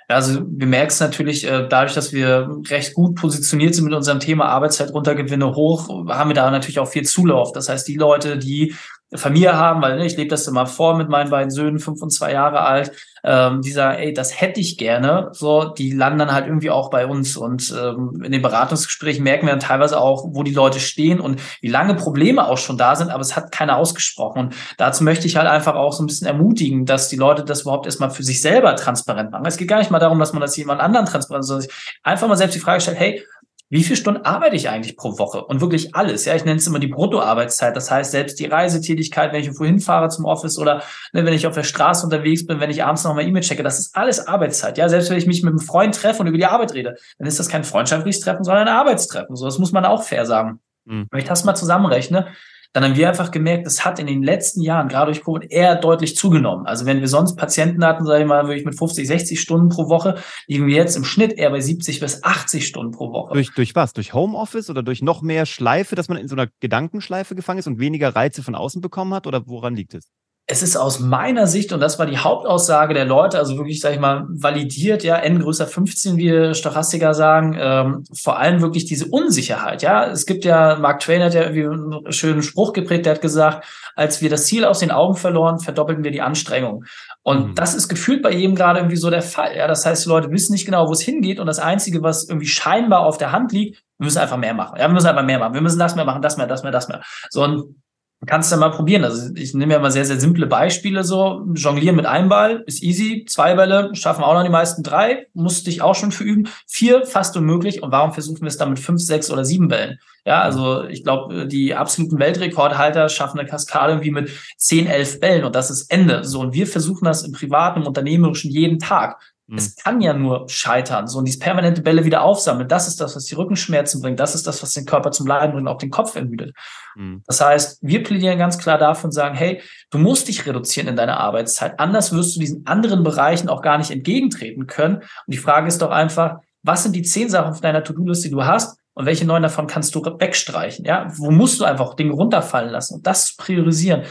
also 0.07 0.41
wir 0.47 0.67
merken 0.67 0.89
es 0.89 0.99
natürlich, 0.99 1.45
äh, 1.45 1.67
dadurch, 1.67 1.93
dass 1.93 2.13
wir 2.13 2.49
recht 2.69 2.93
gut 2.93 3.15
positioniert 3.15 3.75
sind 3.75 3.85
mit 3.85 3.93
unserem 3.93 4.19
Thema 4.19 4.45
Arbeitszeitruntergewinne 4.45 5.55
hoch, 5.55 5.89
haben 6.09 6.29
wir 6.29 6.35
da 6.35 6.51
natürlich 6.51 6.79
auch 6.79 6.87
viel 6.87 7.03
Zulauf. 7.03 7.51
Das 7.53 7.69
heißt, 7.69 7.87
die 7.87 7.95
Leute, 7.95 8.37
die 8.37 8.75
Familie 9.15 9.55
haben, 9.55 9.81
weil 9.81 9.97
ne, 9.97 10.05
ich 10.05 10.17
lebe 10.17 10.29
das 10.29 10.47
immer 10.47 10.65
vor 10.65 10.95
mit 10.95 11.09
meinen 11.09 11.29
beiden 11.29 11.51
Söhnen, 11.51 11.79
fünf 11.79 12.01
und 12.01 12.11
zwei 12.11 12.33
Jahre 12.33 12.61
alt, 12.61 12.91
ähm, 13.23 13.61
die 13.61 13.71
sagen, 13.71 13.99
ey, 13.99 14.13
das 14.13 14.39
hätte 14.39 14.59
ich 14.59 14.77
gerne, 14.77 15.29
so, 15.31 15.65
die 15.65 15.91
landen 15.91 16.19
dann 16.19 16.33
halt 16.33 16.45
irgendwie 16.45 16.69
auch 16.69 16.89
bei 16.89 17.07
uns. 17.07 17.37
Und 17.37 17.73
ähm, 17.77 18.21
in 18.23 18.31
den 18.31 18.41
Beratungsgesprächen 18.41 19.23
merken 19.23 19.45
wir 19.45 19.53
dann 19.53 19.59
teilweise 19.59 19.99
auch, 19.99 20.25
wo 20.27 20.43
die 20.43 20.53
Leute 20.53 20.79
stehen 20.79 21.19
und 21.19 21.39
wie 21.61 21.69
lange 21.69 21.95
Probleme 21.95 22.47
auch 22.47 22.57
schon 22.57 22.77
da 22.77 22.95
sind, 22.95 23.09
aber 23.09 23.21
es 23.21 23.35
hat 23.35 23.51
keiner 23.51 23.77
ausgesprochen. 23.77 24.39
Und 24.39 24.55
dazu 24.77 25.03
möchte 25.03 25.27
ich 25.27 25.37
halt 25.37 25.47
einfach 25.47 25.75
auch 25.75 25.93
so 25.93 26.03
ein 26.03 26.07
bisschen 26.07 26.27
ermutigen, 26.27 26.85
dass 26.85 27.09
die 27.09 27.15
Leute 27.15 27.43
das 27.43 27.61
überhaupt 27.61 27.85
erstmal 27.85 28.09
für 28.09 28.23
sich 28.23 28.41
selber 28.41 28.75
transparent 28.75 29.31
machen. 29.31 29.45
Es 29.45 29.57
geht 29.57 29.67
gar 29.67 29.79
nicht 29.79 29.91
mal 29.91 29.99
darum, 29.99 30.19
dass 30.19 30.33
man 30.33 30.41
das 30.41 30.57
jemand 30.57 30.81
anderen 30.81 31.05
transparent, 31.05 31.45
sondern 31.45 31.67
einfach 32.03 32.27
mal 32.27 32.35
selbst 32.35 32.55
die 32.55 32.59
Frage 32.59 32.81
stellt, 32.81 32.99
hey, 32.99 33.23
wie 33.69 33.83
viele 33.83 33.95
Stunden 33.97 34.21
arbeite 34.23 34.55
ich 34.55 34.69
eigentlich 34.69 34.97
pro 34.97 35.17
Woche? 35.17 35.43
Und 35.43 35.61
wirklich 35.61 35.95
alles. 35.95 36.25
Ja, 36.25 36.35
ich 36.35 36.45
nenne 36.45 36.57
es 36.57 36.67
immer 36.67 36.79
die 36.79 36.87
Bruttoarbeitszeit. 36.87 37.75
Das 37.75 37.89
heißt, 37.89 38.11
selbst 38.11 38.39
die 38.39 38.45
Reisetätigkeit, 38.45 39.31
wenn 39.31 39.39
ich 39.39 39.47
irgendwo 39.47 39.65
hinfahre 39.65 40.09
zum 40.09 40.25
Office 40.25 40.59
oder 40.59 40.83
ne, 41.11 41.25
wenn 41.25 41.33
ich 41.33 41.47
auf 41.47 41.55
der 41.55 41.63
Straße 41.63 42.05
unterwegs 42.05 42.45
bin, 42.45 42.59
wenn 42.59 42.69
ich 42.69 42.83
abends 42.83 43.03
noch 43.03 43.15
mal 43.15 43.25
E-Mail 43.25 43.41
checke, 43.41 43.63
das 43.63 43.79
ist 43.79 43.95
alles 43.95 44.27
Arbeitszeit. 44.27 44.77
Ja, 44.77 44.89
selbst 44.89 45.09
wenn 45.09 45.17
ich 45.17 45.25
mich 45.25 45.41
mit 45.41 45.51
einem 45.51 45.59
Freund 45.59 45.95
treffe 45.95 46.21
und 46.21 46.27
über 46.27 46.37
die 46.37 46.45
Arbeit 46.45 46.73
rede, 46.73 46.95
dann 47.17 47.27
ist 47.27 47.39
das 47.39 47.49
kein 47.49 47.63
freundschaftliches 47.63 48.21
Treffen, 48.21 48.43
sondern 48.43 48.67
ein 48.67 48.73
Arbeitstreffen. 48.75 49.35
So, 49.35 49.45
das 49.45 49.57
muss 49.57 49.71
man 49.71 49.85
auch 49.85 50.03
fair 50.03 50.25
sagen. 50.25 50.59
Mhm. 50.85 51.07
Wenn 51.09 51.19
ich 51.19 51.27
das 51.27 51.43
mal 51.43 51.55
zusammenrechne, 51.55 52.27
dann 52.73 52.83
haben 52.83 52.95
wir 52.95 53.07
einfach 53.07 53.29
gemerkt, 53.29 53.67
es 53.67 53.85
hat 53.85 53.99
in 53.99 54.07
den 54.07 54.23
letzten 54.23 54.61
Jahren, 54.61 54.87
gerade 54.87 55.11
durch 55.11 55.23
Covid, 55.23 55.51
eher 55.51 55.75
deutlich 55.75 56.15
zugenommen. 56.15 56.65
Also 56.65 56.87
wenn 56.87 57.01
wir 57.01 57.07
sonst 57.07 57.35
Patienten 57.35 57.85
hatten, 57.85 58.03
sage 58.03 58.23
ich 58.23 58.27
mal, 58.27 58.47
wirklich 58.47 58.65
mit 58.65 58.77
50, 58.77 59.07
60 59.07 59.39
Stunden 59.39 59.69
pro 59.69 59.89
Woche, 59.89 60.15
liegen 60.47 60.65
wir 60.65 60.75
jetzt 60.75 60.97
im 60.97 61.03
Schnitt 61.03 61.33
eher 61.33 61.51
bei 61.51 61.59
70 61.59 61.99
bis 61.99 62.23
80 62.23 62.65
Stunden 62.65 62.91
pro 62.91 63.11
Woche. 63.11 63.35
Durch, 63.35 63.53
durch 63.53 63.75
was? 63.75 63.93
Durch 63.93 64.15
Homeoffice 64.15 64.71
oder 64.71 64.81
durch 64.81 65.03
noch 65.03 65.21
mehr 65.21 65.45
Schleife, 65.45 65.95
dass 65.95 66.09
man 66.09 66.17
in 66.17 66.27
so 66.27 66.35
einer 66.35 66.47
Gedankenschleife 66.61 67.35
gefangen 67.35 67.59
ist 67.59 67.67
und 67.67 67.79
weniger 67.79 68.15
Reize 68.15 68.41
von 68.41 68.55
außen 68.55 68.81
bekommen 68.81 69.13
hat? 69.13 69.27
Oder 69.27 69.45
woran 69.45 69.75
liegt 69.75 69.93
es? 69.93 70.09
Es 70.45 70.61
ist 70.61 70.75
aus 70.75 70.99
meiner 70.99 71.47
Sicht, 71.47 71.71
und 71.71 71.79
das 71.79 71.99
war 71.99 72.05
die 72.05 72.17
Hauptaussage 72.17 72.93
der 72.93 73.05
Leute, 73.05 73.37
also 73.37 73.55
wirklich, 73.55 73.79
sag 73.79 73.93
ich 73.93 73.99
mal, 73.99 74.25
validiert, 74.27 75.01
ja, 75.01 75.15
N 75.15 75.39
größer 75.39 75.67
15, 75.67 76.17
wie 76.17 76.53
Stochastiker 76.53 77.13
sagen, 77.13 77.55
ähm, 77.57 78.03
vor 78.13 78.37
allem 78.39 78.61
wirklich 78.61 78.83
diese 78.83 79.05
Unsicherheit, 79.07 79.81
ja. 79.83 80.05
Es 80.05 80.25
gibt 80.25 80.43
ja, 80.43 80.75
Mark 80.75 80.99
Twain 80.99 81.23
hat 81.23 81.33
ja 81.33 81.43
irgendwie 81.43 81.65
einen 81.65 82.11
schönen 82.11 82.43
Spruch 82.43 82.73
geprägt, 82.73 83.05
der 83.05 83.13
hat 83.13 83.21
gesagt, 83.21 83.65
als 83.95 84.21
wir 84.21 84.29
das 84.29 84.45
Ziel 84.45 84.65
aus 84.65 84.79
den 84.79 84.91
Augen 84.91 85.15
verloren, 85.15 85.59
verdoppelten 85.59 86.03
wir 86.03 86.11
die 86.11 86.21
Anstrengung. 86.21 86.83
Und 87.21 87.47
mhm. 87.47 87.55
das 87.55 87.73
ist 87.73 87.87
gefühlt 87.87 88.21
bei 88.21 88.33
jedem 88.33 88.55
gerade 88.55 88.79
irgendwie 88.79 88.97
so 88.97 89.09
der 89.09 89.21
Fall, 89.21 89.55
ja. 89.55 89.67
Das 89.67 89.85
heißt, 89.85 90.03
die 90.03 90.09
Leute 90.09 90.29
wissen 90.29 90.51
nicht 90.51 90.65
genau, 90.65 90.89
wo 90.89 90.91
es 90.91 91.01
hingeht 91.01 91.39
und 91.39 91.47
das 91.47 91.59
Einzige, 91.59 92.03
was 92.03 92.27
irgendwie 92.27 92.47
scheinbar 92.47 93.05
auf 93.05 93.17
der 93.17 93.31
Hand 93.31 93.53
liegt, 93.53 93.81
wir 93.97 94.05
müssen 94.05 94.17
einfach 94.17 94.37
mehr 94.37 94.53
machen. 94.53 94.77
Ja, 94.77 94.87
wir 94.87 94.93
müssen 94.93 95.07
einfach 95.07 95.23
mehr 95.23 95.39
machen. 95.39 95.53
Wir 95.53 95.61
müssen 95.61 95.79
das 95.79 95.95
mehr 95.95 96.03
machen, 96.03 96.21
das 96.21 96.35
mehr, 96.35 96.47
das 96.47 96.63
mehr, 96.63 96.73
das 96.73 96.89
mehr. 96.89 97.01
So, 97.29 97.43
und 97.43 97.75
kannst 98.25 98.51
du 98.51 98.55
ja 98.55 98.59
mal 98.59 98.71
probieren. 98.71 99.03
Also 99.03 99.33
ich 99.35 99.53
nehme 99.53 99.73
ja 99.73 99.79
mal 99.79 99.91
sehr, 99.91 100.05
sehr 100.05 100.19
simple 100.19 100.47
Beispiele 100.47 101.03
so. 101.03 101.45
Jonglieren 101.53 101.95
mit 101.95 102.05
einem 102.05 102.29
Ball 102.29 102.63
ist 102.65 102.83
easy. 102.83 103.25
Zwei 103.27 103.55
Bälle 103.55 103.89
schaffen 103.93 104.23
auch 104.23 104.33
noch 104.33 104.43
die 104.43 104.49
meisten. 104.49 104.83
Drei 104.83 105.27
musste 105.33 105.69
ich 105.69 105.81
auch 105.81 105.95
schon 105.95 106.11
für 106.11 106.23
üben. 106.23 106.47
Vier 106.67 107.05
fast 107.05 107.35
unmöglich. 107.37 107.83
Und 107.83 107.91
warum 107.91 108.13
versuchen 108.13 108.41
wir 108.41 108.47
es 108.47 108.57
dann 108.57 108.69
mit 108.69 108.79
fünf, 108.79 109.01
sechs 109.01 109.31
oder 109.31 109.45
sieben 109.45 109.67
Bällen? 109.67 109.99
Ja, 110.25 110.41
also 110.41 110.85
ich 110.85 111.03
glaube, 111.03 111.47
die 111.47 111.75
absoluten 111.75 112.17
Weltrekordhalter 112.17 113.09
schaffen 113.09 113.39
eine 113.39 113.49
Kaskade 113.49 113.93
irgendwie 113.93 114.11
mit 114.11 114.29
zehn, 114.57 114.87
elf 114.87 115.19
Bällen 115.19 115.43
und 115.43 115.53
das 115.53 115.69
ist 115.69 115.91
Ende. 115.91 116.23
So, 116.23 116.39
und 116.39 116.53
wir 116.53 116.65
versuchen 116.65 117.05
das 117.05 117.23
im 117.23 117.33
privaten, 117.33 117.81
im 117.81 117.87
unternehmerischen 117.87 118.49
jeden 118.49 118.79
Tag. 118.79 119.19
Mhm. 119.47 119.57
Es 119.57 119.75
kann 119.75 119.99
ja 119.99 120.13
nur 120.13 120.47
scheitern. 120.47 121.07
So, 121.07 121.19
und 121.19 121.25
dieses 121.25 121.39
permanente 121.39 121.81
Bälle 121.81 122.05
wieder 122.05 122.21
aufsammeln, 122.21 122.67
das 122.67 122.87
ist 122.87 123.01
das, 123.01 123.15
was 123.15 123.25
die 123.25 123.35
Rückenschmerzen 123.35 124.01
bringt. 124.01 124.19
Das 124.19 124.35
ist 124.35 124.47
das, 124.47 124.63
was 124.63 124.71
den 124.73 124.85
Körper 124.85 125.11
zum 125.11 125.27
Leiden 125.27 125.53
bringt, 125.53 125.67
auch 125.67 125.77
den 125.77 125.89
Kopf 125.89 126.15
ermüdet. 126.15 126.55
Mhm. 126.95 127.23
Das 127.27 127.41
heißt, 127.41 127.79
wir 127.81 128.03
plädieren 128.03 128.37
ganz 128.37 128.57
klar 128.57 128.77
dafür 128.77 129.05
und 129.05 129.11
sagen, 129.11 129.35
hey, 129.35 129.61
du 129.89 129.97
musst 129.97 130.27
dich 130.27 130.45
reduzieren 130.45 130.87
in 130.87 130.95
deiner 130.95 131.19
Arbeitszeit. 131.19 131.79
Anders 131.79 132.13
wirst 132.13 132.35
du 132.35 132.39
diesen 132.39 132.65
anderen 132.65 133.03
Bereichen 133.03 133.49
auch 133.49 133.61
gar 133.61 133.77
nicht 133.77 133.91
entgegentreten 133.91 134.67
können. 134.67 134.97
Und 134.97 135.05
die 135.27 135.37
Frage 135.37 135.67
ist 135.67 135.81
doch 135.81 135.91
einfach, 135.91 136.37
was 136.63 136.83
sind 136.83 136.95
die 136.95 137.01
zehn 137.01 137.29
Sachen 137.29 137.51
auf 137.51 137.61
deiner 137.61 137.83
To-Do-Liste, 137.83 138.29
die 138.29 138.33
du 138.33 138.45
hast? 138.45 138.79
Und 138.95 139.05
welche 139.07 139.25
neun 139.25 139.41
davon 139.41 139.67
kannst 139.67 139.95
du 139.95 140.01
wegstreichen? 140.03 140.85
Ja, 140.85 141.07
wo 141.17 141.31
musst 141.31 141.59
du 141.59 141.65
einfach 141.65 141.95
Dinge 141.95 142.13
runterfallen 142.13 142.69
lassen 142.69 142.95
und 142.95 143.07
das 143.07 143.35
priorisieren? 143.35 144.03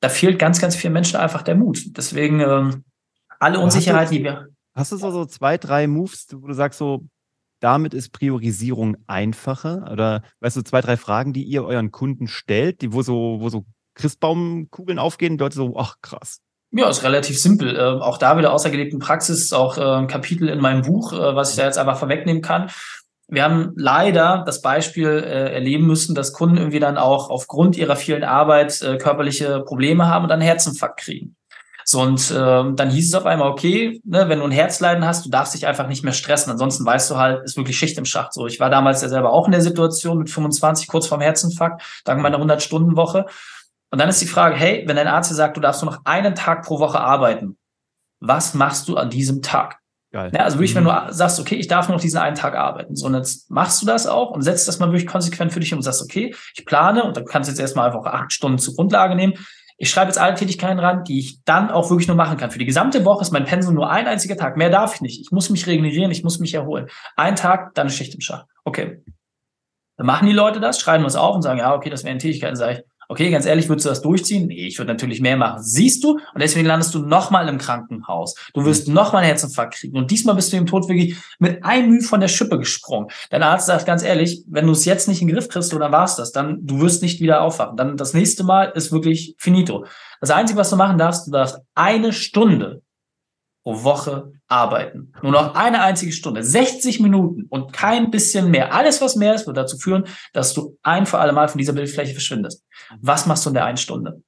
Da 0.00 0.08
fehlt 0.08 0.38
ganz, 0.38 0.60
ganz 0.60 0.74
vielen 0.74 0.94
Menschen 0.94 1.20
einfach 1.20 1.42
der 1.42 1.54
Mut. 1.54 1.80
Deswegen 1.96 2.40
ähm, 2.40 2.84
alle 3.38 3.60
Unsicherheit, 3.60 4.10
die 4.10 4.24
wir 4.24 4.48
Hast 4.76 4.92
du 4.92 4.98
so, 4.98 5.10
so 5.10 5.24
zwei, 5.24 5.56
drei 5.56 5.86
Moves, 5.86 6.28
wo 6.32 6.46
du 6.46 6.52
sagst, 6.52 6.78
so, 6.78 7.06
damit 7.60 7.94
ist 7.94 8.12
Priorisierung 8.12 8.98
einfacher? 9.06 9.88
Oder 9.90 10.22
weißt 10.40 10.58
du, 10.58 10.62
zwei, 10.62 10.82
drei 10.82 10.98
Fragen, 10.98 11.32
die 11.32 11.44
ihr 11.44 11.64
euren 11.64 11.90
Kunden 11.90 12.28
stellt, 12.28 12.82
die, 12.82 12.92
wo 12.92 13.00
so, 13.00 13.38
wo 13.40 13.48
so 13.48 13.64
Christbaumkugeln 13.94 14.98
aufgehen, 14.98 15.38
dort 15.38 15.54
so, 15.54 15.74
ach 15.78 15.96
krass. 16.02 16.40
Ja, 16.72 16.90
ist 16.90 17.04
relativ 17.04 17.40
simpel. 17.40 17.74
Äh, 17.74 17.80
auch 17.80 18.18
da 18.18 18.36
wieder 18.36 18.52
außergelebten 18.52 18.98
Praxis, 18.98 19.54
auch 19.54 19.78
äh, 19.78 19.82
ein 19.82 20.08
Kapitel 20.08 20.50
in 20.50 20.60
meinem 20.60 20.82
Buch, 20.82 21.14
äh, 21.14 21.34
was 21.34 21.50
ich 21.50 21.56
da 21.56 21.64
jetzt 21.64 21.78
einfach 21.78 21.96
vorwegnehmen 21.96 22.42
kann. 22.42 22.70
Wir 23.28 23.44
haben 23.44 23.72
leider 23.76 24.42
das 24.44 24.60
Beispiel 24.60 25.08
äh, 25.08 25.54
erleben 25.54 25.86
müssen, 25.86 26.14
dass 26.14 26.34
Kunden 26.34 26.58
irgendwie 26.58 26.80
dann 26.80 26.98
auch 26.98 27.30
aufgrund 27.30 27.78
ihrer 27.78 27.96
vielen 27.96 28.24
Arbeit 28.24 28.82
äh, 28.82 28.98
körperliche 28.98 29.60
Probleme 29.60 30.06
haben 30.06 30.24
und 30.24 30.28
dann 30.28 30.42
Herzinfarkt 30.42 31.00
kriegen. 31.00 31.36
So, 31.88 32.00
und 32.00 32.34
ähm, 32.36 32.74
dann 32.74 32.90
hieß 32.90 33.08
es 33.08 33.14
auf 33.14 33.26
einmal, 33.26 33.48
okay, 33.48 34.00
ne, 34.02 34.28
wenn 34.28 34.40
du 34.40 34.44
ein 34.44 34.50
Herzleiden 34.50 35.06
hast, 35.06 35.24
du 35.24 35.30
darfst 35.30 35.54
dich 35.54 35.68
einfach 35.68 35.86
nicht 35.86 36.02
mehr 36.02 36.12
stressen. 36.12 36.50
Ansonsten 36.50 36.84
weißt 36.84 37.12
du 37.12 37.16
halt, 37.16 37.44
ist 37.44 37.56
wirklich 37.56 37.78
Schicht 37.78 37.96
im 37.96 38.04
Schacht. 38.04 38.32
So, 38.32 38.48
ich 38.48 38.58
war 38.58 38.70
damals 38.70 39.02
ja 39.02 39.08
selber 39.08 39.32
auch 39.32 39.46
in 39.46 39.52
der 39.52 39.60
Situation 39.60 40.18
mit 40.18 40.28
25, 40.28 40.88
kurz 40.88 41.06
vorm 41.06 41.20
Herzinfarkt, 41.20 42.02
dank 42.04 42.20
meiner 42.20 42.40
100-Stunden-Woche. 42.40 43.26
Und 43.92 44.00
dann 44.00 44.08
ist 44.08 44.20
die 44.20 44.26
Frage, 44.26 44.56
hey, 44.56 44.82
wenn 44.86 44.96
dein 44.96 45.06
Arzt 45.06 45.30
dir 45.30 45.36
sagt, 45.36 45.56
du 45.56 45.60
darfst 45.60 45.80
nur 45.80 45.92
noch 45.92 46.00
einen 46.04 46.34
Tag 46.34 46.64
pro 46.64 46.80
Woche 46.80 46.98
arbeiten, 46.98 47.56
was 48.18 48.54
machst 48.54 48.88
du 48.88 48.96
an 48.96 49.08
diesem 49.08 49.40
Tag? 49.40 49.78
Geil. 50.10 50.32
Ja, 50.34 50.40
also 50.40 50.58
wirklich, 50.58 50.74
mhm. 50.74 50.86
wenn 50.86 51.06
du 51.06 51.12
sagst, 51.12 51.38
okay, 51.38 51.54
ich 51.54 51.68
darf 51.68 51.86
nur 51.86 51.98
noch 51.98 52.02
diesen 52.02 52.18
einen 52.18 52.34
Tag 52.34 52.56
arbeiten. 52.56 52.96
So, 52.96 53.06
und 53.06 53.14
jetzt 53.14 53.48
machst 53.48 53.80
du 53.80 53.86
das 53.86 54.08
auch 54.08 54.32
und 54.32 54.42
setzt 54.42 54.66
das 54.66 54.80
mal 54.80 54.86
wirklich 54.86 55.06
konsequent 55.06 55.52
für 55.52 55.60
dich 55.60 55.72
um 55.72 55.78
und 55.78 55.82
sagst, 55.82 56.02
okay, 56.02 56.34
ich 56.56 56.66
plane 56.66 57.04
und 57.04 57.16
dann 57.16 57.26
kannst 57.26 57.48
du 57.48 57.52
jetzt 57.52 57.60
erstmal 57.60 57.86
einfach 57.86 58.06
acht 58.06 58.32
Stunden 58.32 58.58
zur 58.58 58.74
Grundlage 58.74 59.14
nehmen. 59.14 59.34
Ich 59.78 59.90
schreibe 59.90 60.08
jetzt 60.08 60.18
alle 60.18 60.34
Tätigkeiten 60.34 60.78
ran, 60.78 61.04
die 61.04 61.18
ich 61.18 61.44
dann 61.44 61.70
auch 61.70 61.90
wirklich 61.90 62.08
nur 62.08 62.16
machen 62.16 62.38
kann. 62.38 62.50
Für 62.50 62.58
die 62.58 62.64
gesamte 62.64 63.04
Woche 63.04 63.22
ist 63.22 63.32
mein 63.32 63.44
Pensum 63.44 63.74
nur 63.74 63.90
ein 63.90 64.06
einziger 64.06 64.36
Tag. 64.36 64.56
Mehr 64.56 64.70
darf 64.70 64.94
ich 64.94 65.00
nicht. 65.02 65.20
Ich 65.20 65.30
muss 65.32 65.50
mich 65.50 65.66
regenerieren, 65.66 66.10
ich 66.10 66.24
muss 66.24 66.38
mich 66.38 66.54
erholen. 66.54 66.88
Ein 67.14 67.36
Tag, 67.36 67.74
dann 67.74 67.86
eine 67.86 67.90
Schicht 67.90 68.14
im 68.14 68.20
Schach. 68.20 68.46
Okay. 68.64 69.02
Dann 69.96 70.06
machen 70.06 70.26
die 70.26 70.32
Leute 70.32 70.60
das, 70.60 70.80
schreiben 70.80 71.04
das 71.04 71.16
auf 71.16 71.34
und 71.34 71.42
sagen, 71.42 71.58
ja, 71.58 71.74
okay, 71.74 71.90
das 71.90 72.04
wären 72.04 72.18
Tätigkeiten. 72.18 72.56
Sage 72.56 72.72
ich, 72.72 72.95
Okay, 73.08 73.30
ganz 73.30 73.46
ehrlich, 73.46 73.68
würdest 73.68 73.86
du 73.86 73.90
das 73.90 74.02
durchziehen? 74.02 74.48
Nee, 74.48 74.66
ich 74.66 74.78
würde 74.78 74.92
natürlich 74.92 75.20
mehr 75.20 75.36
machen. 75.36 75.62
Siehst 75.62 76.02
du? 76.02 76.12
Und 76.12 76.40
deswegen 76.40 76.66
landest 76.66 76.94
du 76.94 76.98
nochmal 76.98 77.48
im 77.48 77.58
Krankenhaus. 77.58 78.34
Du 78.52 78.64
wirst 78.64 78.88
mhm. 78.88 78.94
nochmal 78.94 79.22
einen 79.22 79.28
Herzinfarkt 79.28 79.74
kriegen. 79.74 79.96
Und 79.96 80.10
diesmal 80.10 80.34
bist 80.34 80.52
du 80.52 80.56
im 80.56 80.66
Tod 80.66 80.88
wirklich 80.88 81.16
mit 81.38 81.64
einem 81.64 81.90
Mühe 81.90 82.00
von 82.00 82.20
der 82.20 82.28
Schippe 82.28 82.58
gesprungen. 82.58 83.08
Dein 83.30 83.42
Arzt 83.42 83.66
sagt 83.66 83.86
ganz 83.86 84.02
ehrlich, 84.02 84.42
wenn 84.48 84.66
du 84.66 84.72
es 84.72 84.84
jetzt 84.84 85.08
nicht 85.08 85.22
in 85.22 85.28
den 85.28 85.34
Griff 85.34 85.48
kriegst, 85.48 85.72
dann 85.72 85.92
war 85.92 86.04
es 86.04 86.16
das. 86.16 86.32
Dann, 86.32 86.66
du 86.66 86.80
wirst 86.80 87.02
nicht 87.02 87.20
wieder 87.20 87.42
aufwachen. 87.42 87.76
Dann 87.76 87.96
das 87.96 88.12
nächste 88.12 88.42
Mal 88.42 88.72
ist 88.74 88.90
wirklich 88.90 89.34
finito. 89.38 89.86
Das 90.20 90.30
Einzige, 90.30 90.58
was 90.58 90.70
du 90.70 90.76
machen 90.76 90.98
darfst, 90.98 91.26
du 91.26 91.30
darfst 91.30 91.58
eine 91.74 92.12
Stunde 92.12 92.82
pro 93.66 93.82
Woche 93.82 94.32
arbeiten. 94.46 95.12
Nur 95.22 95.32
noch 95.32 95.56
eine 95.56 95.82
einzige 95.82 96.12
Stunde, 96.12 96.44
60 96.44 97.00
Minuten 97.00 97.46
und 97.48 97.72
kein 97.72 98.12
bisschen 98.12 98.48
mehr. 98.48 98.72
Alles, 98.72 99.00
was 99.00 99.16
mehr 99.16 99.34
ist, 99.34 99.48
wird 99.48 99.56
dazu 99.56 99.76
führen, 99.76 100.04
dass 100.32 100.54
du 100.54 100.78
ein 100.84 101.04
für 101.04 101.18
alle 101.18 101.32
Mal 101.32 101.48
von 101.48 101.58
dieser 101.58 101.72
Bildfläche 101.72 102.12
verschwindest. 102.12 102.62
Was 103.00 103.26
machst 103.26 103.44
du 103.44 103.50
in 103.50 103.54
der 103.54 103.64
einen 103.64 103.76
Stunde? 103.76 104.22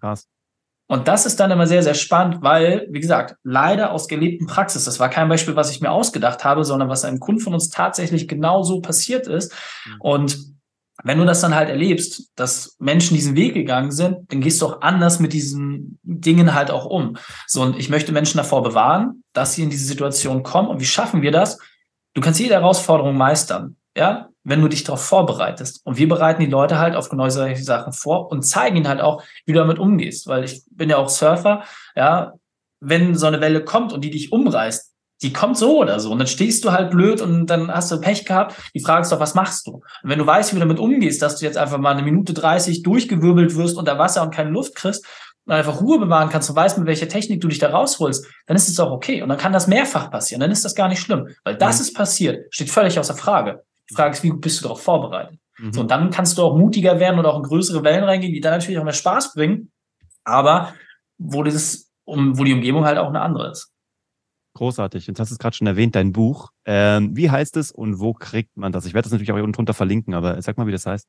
Krass. 0.00 0.28
Und 0.86 1.08
das 1.08 1.24
ist 1.24 1.40
dann 1.40 1.50
immer 1.50 1.66
sehr, 1.66 1.82
sehr 1.82 1.94
spannend, 1.94 2.42
weil, 2.42 2.88
wie 2.90 3.00
gesagt, 3.00 3.36
leider 3.42 3.90
aus 3.90 4.06
gelebten 4.06 4.46
Praxis, 4.46 4.84
das 4.84 5.00
war 5.00 5.08
kein 5.08 5.30
Beispiel, 5.30 5.56
was 5.56 5.70
ich 5.70 5.80
mir 5.80 5.90
ausgedacht 5.90 6.44
habe, 6.44 6.62
sondern 6.66 6.90
was 6.90 7.06
einem 7.06 7.20
Kunden 7.20 7.40
von 7.40 7.54
uns 7.54 7.70
tatsächlich 7.70 8.28
genauso 8.28 8.82
passiert 8.82 9.26
ist. 9.28 9.54
Mhm. 9.86 10.00
Und 10.00 10.53
wenn 11.04 11.18
du 11.18 11.26
das 11.26 11.42
dann 11.42 11.54
halt 11.54 11.68
erlebst, 11.68 12.32
dass 12.34 12.76
Menschen 12.78 13.14
diesen 13.14 13.36
Weg 13.36 13.52
gegangen 13.52 13.92
sind, 13.92 14.32
dann 14.32 14.40
gehst 14.40 14.60
du 14.60 14.66
auch 14.66 14.80
anders 14.80 15.20
mit 15.20 15.34
diesen 15.34 15.98
Dingen 16.02 16.54
halt 16.54 16.70
auch 16.70 16.86
um. 16.86 17.18
So, 17.46 17.60
und 17.60 17.78
ich 17.78 17.90
möchte 17.90 18.10
Menschen 18.10 18.38
davor 18.38 18.62
bewahren, 18.62 19.22
dass 19.34 19.52
sie 19.52 19.62
in 19.62 19.70
diese 19.70 19.84
Situation 19.84 20.42
kommen. 20.42 20.68
Und 20.68 20.80
wie 20.80 20.86
schaffen 20.86 21.20
wir 21.20 21.30
das? 21.30 21.58
Du 22.14 22.22
kannst 22.22 22.40
jede 22.40 22.54
Herausforderung 22.54 23.16
meistern, 23.16 23.76
ja, 23.94 24.30
wenn 24.44 24.62
du 24.62 24.68
dich 24.68 24.82
darauf 24.82 25.04
vorbereitest. 25.04 25.84
Und 25.84 25.98
wir 25.98 26.08
bereiten 26.08 26.40
die 26.40 26.50
Leute 26.50 26.78
halt 26.78 26.96
auf 26.96 27.10
genau 27.10 27.28
solche 27.28 27.62
Sachen 27.62 27.92
vor 27.92 28.30
und 28.30 28.42
zeigen 28.42 28.76
ihnen 28.76 28.88
halt 28.88 29.02
auch, 29.02 29.22
wie 29.44 29.52
du 29.52 29.58
damit 29.58 29.78
umgehst. 29.78 30.26
Weil 30.26 30.44
ich 30.44 30.62
bin 30.70 30.88
ja 30.88 30.96
auch 30.96 31.10
Surfer, 31.10 31.64
ja, 31.94 32.32
wenn 32.80 33.14
so 33.14 33.26
eine 33.26 33.42
Welle 33.42 33.62
kommt 33.62 33.92
und 33.92 34.02
die 34.02 34.10
dich 34.10 34.32
umreißt, 34.32 34.93
die 35.22 35.32
kommt 35.32 35.56
so 35.56 35.78
oder 35.78 36.00
so. 36.00 36.10
Und 36.10 36.18
dann 36.18 36.26
stehst 36.26 36.64
du 36.64 36.72
halt 36.72 36.90
blöd 36.90 37.20
und 37.20 37.46
dann 37.46 37.70
hast 37.70 37.90
du 37.90 38.00
Pech 38.00 38.24
gehabt. 38.24 38.54
Die 38.74 38.80
Frage 38.80 39.02
ist 39.02 39.12
doch, 39.12 39.20
was 39.20 39.34
machst 39.34 39.66
du? 39.66 39.74
Und 39.74 40.10
wenn 40.10 40.18
du 40.18 40.26
weißt, 40.26 40.52
wie 40.52 40.56
du 40.56 40.60
damit 40.60 40.78
umgehst, 40.78 41.22
dass 41.22 41.38
du 41.38 41.44
jetzt 41.46 41.56
einfach 41.56 41.78
mal 41.78 41.92
eine 41.92 42.02
Minute 42.02 42.34
30 42.34 42.82
durchgewirbelt 42.82 43.56
wirst 43.56 43.76
unter 43.76 43.98
Wasser 43.98 44.22
und 44.22 44.34
keine 44.34 44.50
Luft 44.50 44.74
kriegst 44.74 45.06
und 45.46 45.52
einfach 45.52 45.80
Ruhe 45.80 45.98
bewahren 45.98 46.28
kannst 46.28 46.50
und 46.50 46.56
weißt, 46.56 46.78
mit 46.78 46.86
welcher 46.86 47.08
Technik 47.08 47.40
du 47.40 47.48
dich 47.48 47.58
da 47.58 47.70
rausholst, 47.70 48.26
dann 48.46 48.56
ist 48.56 48.68
es 48.68 48.80
auch 48.80 48.90
okay. 48.90 49.22
Und 49.22 49.28
dann 49.28 49.38
kann 49.38 49.52
das 49.52 49.66
mehrfach 49.66 50.10
passieren. 50.10 50.40
Dann 50.40 50.50
ist 50.50 50.64
das 50.64 50.74
gar 50.74 50.88
nicht 50.88 51.00
schlimm. 51.00 51.28
Weil 51.44 51.56
das 51.56 51.78
mhm. 51.78 51.82
ist 51.82 51.94
passiert, 51.94 52.46
steht 52.50 52.70
völlig 52.70 52.98
außer 52.98 53.14
Frage. 53.14 53.62
Die 53.90 53.94
Frage 53.94 54.14
ist, 54.14 54.22
wie 54.22 54.32
bist 54.32 54.60
du 54.60 54.62
darauf 54.64 54.82
vorbereitet? 54.82 55.38
Mhm. 55.58 55.72
So, 55.72 55.80
und 55.82 55.90
dann 55.90 56.10
kannst 56.10 56.38
du 56.38 56.42
auch 56.42 56.56
mutiger 56.56 56.98
werden 56.98 57.18
und 57.18 57.26
auch 57.26 57.36
in 57.36 57.44
größere 57.44 57.84
Wellen 57.84 58.04
reingehen, 58.04 58.32
die 58.32 58.40
dann 58.40 58.52
natürlich 58.52 58.78
auch 58.78 58.84
mehr 58.84 58.92
Spaß 58.92 59.34
bringen, 59.34 59.70
aber 60.24 60.74
wo 61.18 61.42
dieses, 61.42 61.92
um, 62.04 62.38
wo 62.38 62.44
die 62.44 62.54
Umgebung 62.54 62.84
halt 62.84 62.98
auch 62.98 63.08
eine 63.08 63.20
andere 63.20 63.50
ist. 63.50 63.73
Großartig. 64.56 65.08
Jetzt 65.08 65.18
hast 65.18 65.30
du 65.30 65.34
es 65.34 65.38
gerade 65.38 65.56
schon 65.56 65.66
erwähnt, 65.66 65.96
dein 65.96 66.12
Buch. 66.12 66.50
Ähm, 66.64 67.16
wie 67.16 67.28
heißt 67.30 67.56
es 67.56 67.72
und 67.72 67.98
wo 67.98 68.12
kriegt 68.14 68.56
man 68.56 68.70
das? 68.70 68.86
Ich 68.86 68.94
werde 68.94 69.06
das 69.06 69.12
natürlich 69.12 69.32
auch 69.32 69.36
hier 69.36 69.42
unten 69.42 69.54
drunter 69.54 69.74
verlinken, 69.74 70.14
aber 70.14 70.40
sag 70.42 70.56
mal, 70.56 70.66
wie 70.66 70.72
das 70.72 70.86
heißt. 70.86 71.08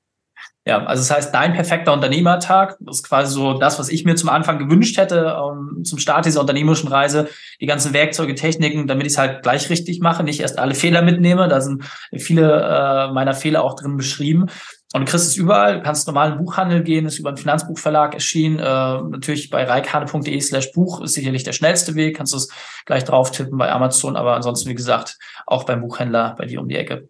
Ja, 0.68 0.84
also 0.84 1.01
es 1.01 1.08
das 1.08 1.18
heißt 1.18 1.36
Dein 1.36 1.54
perfekter 1.54 1.94
Unternehmertag. 1.94 2.77
Ist 2.89 3.08
quasi 3.08 3.34
so 3.34 3.54
das, 3.54 3.77
was 3.77 3.89
ich 3.89 4.04
mir 4.04 4.15
zum 4.15 4.30
Anfang 4.30 4.58
gewünscht 4.58 4.98
hätte, 4.98 5.36
um, 5.38 5.84
zum 5.84 6.00
Start 6.00 6.25
dieser 6.25 6.42
unternehmerischen 6.42 6.89
Reise. 6.89 7.30
Die 7.62 7.68
ganzen 7.68 7.94
Werkzeuge, 7.94 8.34
Techniken, 8.34 8.88
damit 8.88 9.06
ich 9.06 9.13
es 9.13 9.20
halt 9.20 9.44
gleich 9.44 9.70
richtig 9.70 10.00
mache, 10.00 10.24
nicht 10.24 10.39
erst 10.39 10.58
alle 10.58 10.74
Fehler 10.74 11.04
mitnehme. 11.04 11.48
Da 11.48 11.62
sind 11.62 11.84
viele 12.18 12.51
äh, 12.51 13.13
meiner 13.13 13.36
Fehler 13.36 13.63
auch 13.63 13.75
drin 13.75 13.96
beschrieben. 13.96 14.48
Und 14.94 15.01
du 15.01 15.12
kriegst 15.12 15.27
es 15.27 15.36
überall, 15.36 15.75
du 15.75 15.82
kannst 15.84 16.08
normal 16.08 16.32
in 16.32 16.38
Buchhandel 16.38 16.82
gehen, 16.82 17.06
ist 17.06 17.20
über 17.20 17.30
einen 17.30 17.38
Finanzbuchverlag 17.38 18.13
erschienen. 18.13 18.60
Äh, 18.60 18.63
natürlich 18.63 19.50
bei 19.50 19.65
reikane.de 19.65 20.39
slash 20.39 20.72
Buch 20.72 21.01
ist 21.01 21.13
sicherlich 21.13 21.44
der 21.44 21.51
schnellste 21.51 21.96
Weg, 21.96 22.15
kannst 22.15 22.34
du 22.34 22.38
es 22.38 22.50
gleich 22.86 23.04
drauf 23.04 23.30
tippen 23.30 23.58
bei 23.58 23.72
Amazon, 23.72 24.15
aber 24.15 24.36
ansonsten, 24.36 24.70
wie 24.70 24.75
gesagt, 24.75 25.18
auch 25.46 25.65
beim 25.65 25.82
Buchhändler 25.82 26.36
bei 26.38 26.46
dir 26.46 26.62
um 26.62 26.70
die 26.70 26.77
Ecke. 26.77 27.10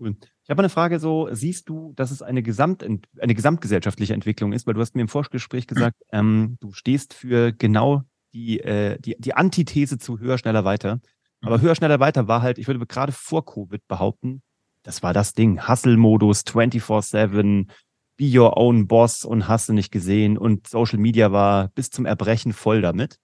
Cool. 0.00 0.16
Ich 0.44 0.50
habe 0.50 0.60
eine 0.60 0.68
Frage 0.68 0.98
so, 0.98 1.28
siehst 1.32 1.70
du, 1.70 1.94
dass 1.96 2.10
es 2.10 2.20
eine, 2.20 2.42
Gesamt 2.42 2.82
eine 2.82 3.34
gesamtgesellschaftliche 3.34 4.12
Entwicklung 4.12 4.52
ist? 4.52 4.66
Weil 4.66 4.74
du 4.74 4.80
hast 4.80 4.94
mir 4.94 5.00
im 5.00 5.08
Vorgespräch 5.08 5.66
gesagt, 5.66 5.96
ähm, 6.12 6.58
du 6.60 6.72
stehst 6.72 7.14
für 7.14 7.52
genau 7.52 8.02
die, 8.34 8.60
äh, 8.60 8.98
die, 9.00 9.16
die 9.18 9.34
Antithese 9.34 9.98
zu 9.98 10.18
höher, 10.18 10.36
schneller, 10.36 10.64
weiter. 10.64 11.00
Aber 11.40 11.58
mhm. 11.58 11.62
höher, 11.62 11.74
schneller, 11.74 11.98
weiter 11.98 12.28
war 12.28 12.42
halt, 12.42 12.58
ich 12.58 12.66
würde 12.66 12.84
gerade 12.86 13.12
vor 13.12 13.44
Covid 13.46 13.86
behaupten, 13.88 14.42
das 14.82 15.02
war 15.02 15.14
das 15.14 15.32
Ding. 15.32 15.66
Hustle-Modus, 15.66 16.42
24-7, 16.42 17.68
be 18.16 18.38
your 18.38 18.56
own 18.58 18.86
boss 18.86 19.24
und 19.24 19.48
hast 19.48 19.70
du 19.70 19.72
nicht 19.72 19.90
gesehen. 19.90 20.36
Und 20.36 20.68
Social 20.68 20.98
Media 20.98 21.32
war 21.32 21.68
bis 21.68 21.88
zum 21.90 22.04
Erbrechen 22.04 22.52
voll 22.52 22.82
damit. 22.82 23.18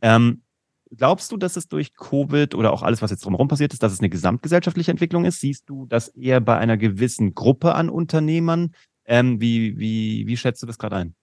Ähm, 0.00 0.42
glaubst 0.90 1.32
du, 1.32 1.36
dass 1.36 1.56
es 1.56 1.68
durch 1.68 1.94
Covid 1.94 2.54
oder 2.54 2.72
auch 2.72 2.82
alles, 2.82 3.02
was 3.02 3.10
jetzt 3.10 3.24
drumherum 3.24 3.48
passiert 3.48 3.72
ist, 3.72 3.82
dass 3.82 3.92
es 3.92 4.00
eine 4.00 4.08
gesamtgesellschaftliche 4.08 4.90
Entwicklung 4.90 5.24
ist? 5.24 5.40
Siehst 5.40 5.68
du 5.68 5.86
das 5.86 6.08
eher 6.08 6.40
bei 6.40 6.58
einer 6.58 6.76
gewissen 6.76 7.34
Gruppe 7.34 7.74
an 7.74 7.88
Unternehmern? 7.88 8.74
Ähm, 9.04 9.40
wie, 9.40 9.78
wie, 9.78 10.26
wie 10.26 10.36
schätzt 10.36 10.62
du 10.62 10.66
das 10.66 10.78
gerade 10.78 10.96
ein? 10.96 11.14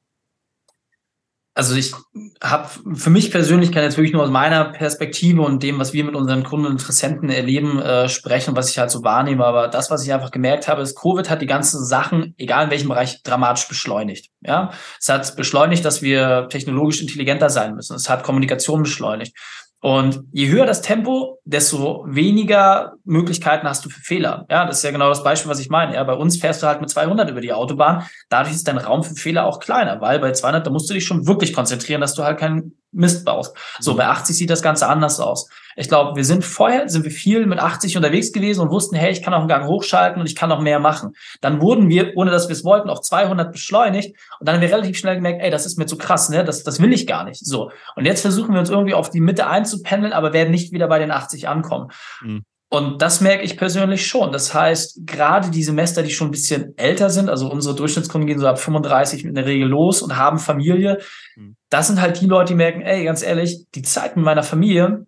Also 1.55 1.75
ich 1.75 1.93
habe 2.41 2.67
für 2.95 3.11
mich 3.11 3.29
persönlich 3.29 3.71
kann 3.71 3.83
jetzt 3.83 3.97
wirklich 3.97 4.13
nur 4.13 4.23
aus 4.23 4.31
meiner 4.31 4.65
Perspektive 4.65 5.41
und 5.43 5.61
dem, 5.61 5.77
was 5.77 5.93
wir 5.93 6.03
mit 6.03 6.15
unseren 6.15 6.43
Kunden 6.43 6.65
und 6.65 6.73
Interessenten 6.73 7.29
erleben, 7.29 7.79
äh, 7.79 8.09
sprechen, 8.09 8.55
was 8.55 8.71
ich 8.71 8.79
halt 8.79 8.89
so 8.89 9.03
wahrnehme. 9.03 9.45
Aber 9.45 9.67
das, 9.67 9.91
was 9.91 10.03
ich 10.03 10.11
einfach 10.11 10.31
gemerkt 10.31 10.67
habe, 10.67 10.81
ist, 10.81 10.95
Covid 10.99 11.29
hat 11.29 11.41
die 11.41 11.47
ganzen 11.47 11.85
Sachen, 11.85 12.33
egal 12.37 12.65
in 12.65 12.71
welchem 12.71 12.89
Bereich, 12.89 13.21
dramatisch 13.21 13.67
beschleunigt. 13.67 14.31
Ja, 14.41 14.71
es 14.99 15.09
hat 15.09 15.35
beschleunigt, 15.35 15.85
dass 15.85 16.01
wir 16.01 16.47
technologisch 16.49 17.01
intelligenter 17.01 17.49
sein 17.49 17.75
müssen. 17.75 17.95
Es 17.95 18.09
hat 18.09 18.23
Kommunikation 18.23 18.81
beschleunigt. 18.81 19.37
Und 19.83 20.23
je 20.31 20.47
höher 20.47 20.65
das 20.65 20.81
Tempo, 20.81 21.41
desto 21.43 22.05
weniger 22.07 22.93
Möglichkeiten 23.03 23.67
hast 23.67 23.83
du 23.83 23.89
für 23.89 23.99
Fehler. 23.99 24.45
Ja, 24.49 24.65
das 24.65 24.77
ist 24.77 24.83
ja 24.83 24.91
genau 24.91 25.09
das 25.09 25.25
Beispiel, 25.25 25.51
was 25.51 25.59
ich 25.59 25.69
meine. 25.69 25.95
Ja, 25.95 26.03
bei 26.05 26.13
uns 26.13 26.37
fährst 26.37 26.63
du 26.63 26.67
halt 26.67 26.79
mit 26.79 26.89
200 26.89 27.29
über 27.29 27.41
die 27.41 27.51
Autobahn. 27.51 28.07
Dadurch 28.29 28.55
ist 28.55 28.65
dein 28.65 28.77
Raum 28.77 29.03
für 29.03 29.13
Fehler 29.15 29.45
auch 29.45 29.59
kleiner, 29.59 29.99
weil 29.99 30.19
bei 30.19 30.31
200, 30.31 30.65
da 30.65 30.71
musst 30.71 30.89
du 30.89 30.93
dich 30.93 31.03
schon 31.03 31.27
wirklich 31.27 31.51
konzentrieren, 31.51 31.99
dass 31.99 32.15
du 32.15 32.23
halt 32.23 32.39
keinen 32.39 32.77
Mist 32.93 33.25
baust. 33.25 33.55
So, 33.79 33.93
mhm. 33.93 33.97
bei 33.97 34.07
80 34.07 34.37
sieht 34.37 34.49
das 34.49 34.61
Ganze 34.61 34.87
anders 34.87 35.19
aus. 35.19 35.49
Ich 35.75 35.87
glaube, 35.87 36.15
wir 36.15 36.25
sind 36.25 36.45
vorher, 36.45 36.87
sind 36.87 37.03
wir 37.03 37.11
viel 37.11 37.45
mit 37.45 37.59
80 37.59 37.97
unterwegs 37.97 38.31
gewesen 38.31 38.61
und 38.61 38.69
wussten, 38.69 38.95
hey, 38.95 39.11
ich 39.11 39.21
kann 39.21 39.33
auch 39.33 39.39
einen 39.39 39.47
Gang 39.47 39.67
hochschalten 39.67 40.21
und 40.21 40.27
ich 40.27 40.35
kann 40.35 40.49
noch 40.49 40.61
mehr 40.61 40.79
machen. 40.79 41.13
Dann 41.41 41.61
wurden 41.61 41.89
wir, 41.89 42.13
ohne 42.15 42.31
dass 42.31 42.47
wir 42.47 42.53
es 42.53 42.63
wollten, 42.63 42.89
auf 42.89 43.01
200 43.01 43.51
beschleunigt 43.51 44.15
und 44.39 44.47
dann 44.47 44.55
haben 44.55 44.61
wir 44.61 44.71
relativ 44.71 44.97
schnell 44.97 45.15
gemerkt, 45.15 45.41
ey, 45.41 45.49
das 45.49 45.65
ist 45.65 45.77
mir 45.77 45.85
zu 45.85 45.97
krass, 45.97 46.29
ne, 46.29 46.43
das, 46.43 46.63
das 46.63 46.79
will 46.81 46.93
ich 46.93 47.07
gar 47.07 47.23
nicht. 47.23 47.43
So. 47.45 47.71
Und 47.95 48.05
jetzt 48.05 48.21
versuchen 48.21 48.53
wir 48.53 48.59
uns 48.59 48.69
irgendwie 48.69 48.93
auf 48.93 49.09
die 49.09 49.21
Mitte 49.21 49.47
einzupendeln, 49.47 50.13
aber 50.13 50.33
werden 50.33 50.51
nicht 50.51 50.71
wieder 50.71 50.87
bei 50.87 50.99
den 50.99 51.11
80 51.11 51.47
ankommen. 51.47 51.89
Mhm. 52.21 52.43
Und 52.73 53.03
das 53.03 53.21
merke 53.21 53.43
ich 53.43 53.55
persönlich 53.55 54.07
schon. 54.07 54.31
Das 54.31 54.51
heißt, 54.51 55.05
gerade 55.05 55.51
die 55.51 55.61
Semester, 55.61 56.01
die 56.01 56.09
schon 56.09 56.29
ein 56.29 56.31
bisschen 56.31 56.75
älter 56.75 57.11
sind, 57.11 57.29
also 57.29 57.47
unsere 57.47 57.75
Durchschnittskunden 57.75 58.25
gehen 58.25 58.39
so 58.39 58.47
ab 58.47 58.59
35 58.59 59.25
in 59.25 59.35
der 59.35 59.45
Regel 59.45 59.67
los 59.67 60.01
und 60.01 60.17
haben 60.17 60.39
Familie. 60.39 60.97
Mhm. 61.35 61.55
Das 61.69 61.85
sind 61.85 62.01
halt 62.01 62.19
die 62.19 62.25
Leute, 62.25 62.53
die 62.53 62.57
merken, 62.57 62.81
ey, 62.81 63.03
ganz 63.03 63.21
ehrlich, 63.21 63.67
die 63.75 63.83
Zeit 63.83 64.15
mit 64.15 64.25
meiner 64.25 64.41
Familie, 64.41 65.05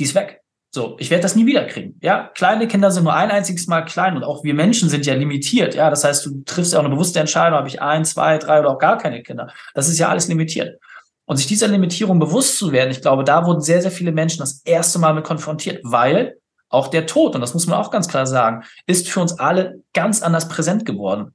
die 0.00 0.02
ist 0.02 0.16
weg. 0.16 0.40
So, 0.74 0.96
ich 0.98 1.10
werde 1.10 1.22
das 1.22 1.36
nie 1.36 1.46
wieder 1.46 1.66
kriegen. 1.66 2.00
Ja, 2.02 2.32
kleine 2.34 2.66
Kinder 2.66 2.90
sind 2.90 3.04
nur 3.04 3.14
ein 3.14 3.30
einziges 3.30 3.68
Mal 3.68 3.82
klein 3.82 4.16
und 4.16 4.24
auch 4.24 4.42
wir 4.42 4.54
Menschen 4.54 4.88
sind 4.88 5.06
ja 5.06 5.14
limitiert. 5.14 5.76
Ja, 5.76 5.90
das 5.90 6.02
heißt, 6.02 6.26
du 6.26 6.42
triffst 6.46 6.72
ja 6.72 6.80
auch 6.80 6.84
eine 6.84 6.92
bewusste 6.92 7.20
Entscheidung, 7.20 7.58
habe 7.58 7.68
ich 7.68 7.80
ein, 7.80 8.04
zwei, 8.04 8.38
drei 8.38 8.58
oder 8.58 8.70
auch 8.70 8.78
gar 8.80 8.98
keine 8.98 9.22
Kinder. 9.22 9.52
Das 9.72 9.88
ist 9.88 10.00
ja 10.00 10.08
alles 10.08 10.26
limitiert. 10.26 10.80
Und 11.26 11.36
sich 11.36 11.46
dieser 11.46 11.68
Limitierung 11.68 12.18
bewusst 12.18 12.58
zu 12.58 12.72
werden, 12.72 12.90
ich 12.90 13.02
glaube, 13.02 13.22
da 13.22 13.46
wurden 13.46 13.60
sehr, 13.60 13.82
sehr 13.82 13.92
viele 13.92 14.10
Menschen 14.10 14.40
das 14.40 14.62
erste 14.64 14.98
Mal 14.98 15.14
mit 15.14 15.22
konfrontiert, 15.22 15.80
weil 15.84 16.34
auch 16.68 16.88
der 16.88 17.06
Tod, 17.06 17.34
und 17.34 17.40
das 17.40 17.54
muss 17.54 17.66
man 17.66 17.78
auch 17.78 17.90
ganz 17.90 18.08
klar 18.08 18.26
sagen, 18.26 18.64
ist 18.86 19.08
für 19.08 19.20
uns 19.20 19.38
alle 19.38 19.82
ganz 19.94 20.22
anders 20.22 20.48
präsent 20.48 20.84
geworden. 20.84 21.34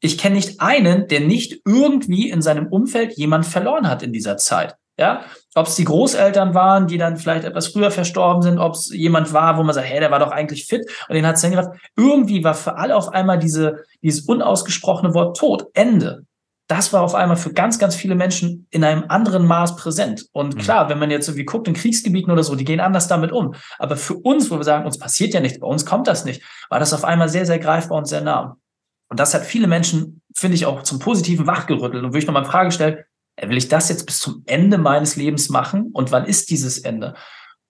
Ich 0.00 0.18
kenne 0.18 0.36
nicht 0.36 0.60
einen, 0.60 1.08
der 1.08 1.20
nicht 1.20 1.62
irgendwie 1.64 2.30
in 2.30 2.42
seinem 2.42 2.66
Umfeld 2.66 3.16
jemand 3.16 3.46
verloren 3.46 3.88
hat 3.88 4.02
in 4.02 4.12
dieser 4.12 4.36
Zeit. 4.36 4.76
Ja, 4.96 5.24
ob 5.56 5.66
es 5.66 5.74
die 5.74 5.84
Großeltern 5.84 6.54
waren, 6.54 6.86
die 6.86 6.98
dann 6.98 7.16
vielleicht 7.16 7.44
etwas 7.44 7.66
früher 7.66 7.90
verstorben 7.90 8.42
sind, 8.42 8.58
ob 8.58 8.74
es 8.74 8.90
jemand 8.94 9.32
war, 9.32 9.58
wo 9.58 9.64
man 9.64 9.74
sagt, 9.74 9.88
hey, 9.88 9.98
der 9.98 10.12
war 10.12 10.20
doch 10.20 10.30
eigentlich 10.30 10.66
fit 10.66 10.88
und 11.08 11.16
den 11.16 11.26
hat 11.26 11.34
es 11.34 11.42
dann 11.42 11.50
gedacht. 11.50 11.70
Irgendwie 11.96 12.44
war 12.44 12.54
für 12.54 12.76
alle 12.76 12.94
auf 12.94 13.08
einmal 13.08 13.40
diese, 13.40 13.82
dieses 14.02 14.20
unausgesprochene 14.20 15.12
Wort 15.12 15.36
Tod, 15.36 15.66
Ende 15.74 16.26
das 16.66 16.92
war 16.92 17.02
auf 17.02 17.14
einmal 17.14 17.36
für 17.36 17.52
ganz, 17.52 17.78
ganz 17.78 17.94
viele 17.94 18.14
Menschen 18.14 18.66
in 18.70 18.84
einem 18.84 19.04
anderen 19.08 19.46
Maß 19.46 19.76
präsent. 19.76 20.26
Und 20.32 20.54
mhm. 20.54 20.60
klar, 20.60 20.88
wenn 20.88 20.98
man 20.98 21.10
jetzt 21.10 21.28
irgendwie 21.28 21.44
guckt 21.44 21.68
in 21.68 21.74
Kriegsgebieten 21.74 22.32
oder 22.32 22.42
so, 22.42 22.54
die 22.54 22.64
gehen 22.64 22.80
anders 22.80 23.06
damit 23.06 23.32
um. 23.32 23.54
Aber 23.78 23.96
für 23.96 24.14
uns, 24.14 24.50
wo 24.50 24.56
wir 24.56 24.64
sagen, 24.64 24.86
uns 24.86 24.98
passiert 24.98 25.34
ja 25.34 25.40
nichts, 25.40 25.60
bei 25.60 25.66
uns 25.66 25.84
kommt 25.84 26.06
das 26.06 26.24
nicht, 26.24 26.42
war 26.70 26.78
das 26.78 26.94
auf 26.94 27.04
einmal 27.04 27.28
sehr, 27.28 27.44
sehr 27.44 27.58
greifbar 27.58 27.98
und 27.98 28.06
sehr 28.06 28.22
nah. 28.22 28.56
Und 29.08 29.20
das 29.20 29.34
hat 29.34 29.44
viele 29.44 29.66
Menschen, 29.66 30.22
finde 30.34 30.54
ich, 30.54 30.64
auch 30.64 30.82
zum 30.82 30.98
Positiven 30.98 31.46
wachgerüttelt. 31.46 32.02
Und 32.02 32.10
würde 32.10 32.18
ich 32.18 32.26
nochmal 32.26 32.42
eine 32.42 32.50
Frage 32.50 32.72
stellen, 32.72 32.98
will 33.40 33.58
ich 33.58 33.68
das 33.68 33.90
jetzt 33.90 34.06
bis 34.06 34.18
zum 34.18 34.42
Ende 34.46 34.78
meines 34.78 35.16
Lebens 35.16 35.50
machen? 35.50 35.90
Und 35.92 36.12
wann 36.12 36.24
ist 36.24 36.50
dieses 36.50 36.78
Ende? 36.78 37.14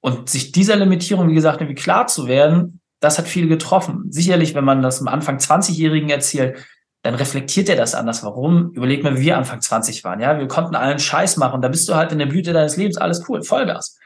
Und 0.00 0.28
sich 0.28 0.52
dieser 0.52 0.76
Limitierung, 0.76 1.28
wie 1.28 1.35
gesagt, 1.35 1.61
irgendwie 1.61 1.80
klar 1.80 2.07
zu 2.07 2.28
werden, 2.28 2.80
das 3.00 3.18
hat 3.18 3.26
viele 3.26 3.48
getroffen. 3.48 4.04
Sicherlich, 4.11 4.54
wenn 4.54 4.64
man 4.64 4.83
das 4.83 5.00
am 5.00 5.09
Anfang 5.09 5.38
20-Jährigen 5.38 6.11
erzählt, 6.11 6.64
dann 7.05 7.14
reflektiert 7.14 7.69
er 7.69 7.77
das 7.77 7.95
anders. 7.95 8.25
Warum? 8.25 8.71
Überleg 8.73 9.05
mal, 9.05 9.19
wie 9.19 9.27
wir 9.27 9.37
Anfang 9.37 9.61
20 9.61 10.05
waren. 10.05 10.21
Ja, 10.21 10.38
wir 10.38 10.49
konnten 10.49 10.75
allen 10.75 10.99
Scheiß 10.99 11.37
machen. 11.37 11.61
Da 11.61 11.69
bist 11.69 11.87
du 11.87 11.95
halt 11.95 12.12
in 12.12 12.19
der 12.19 12.25
Blüte 12.25 12.55
deines 12.55 12.79
Lebens, 12.79 12.97
alles 12.97 13.29
cool, 13.29 13.43
Vollgas. 13.43 13.99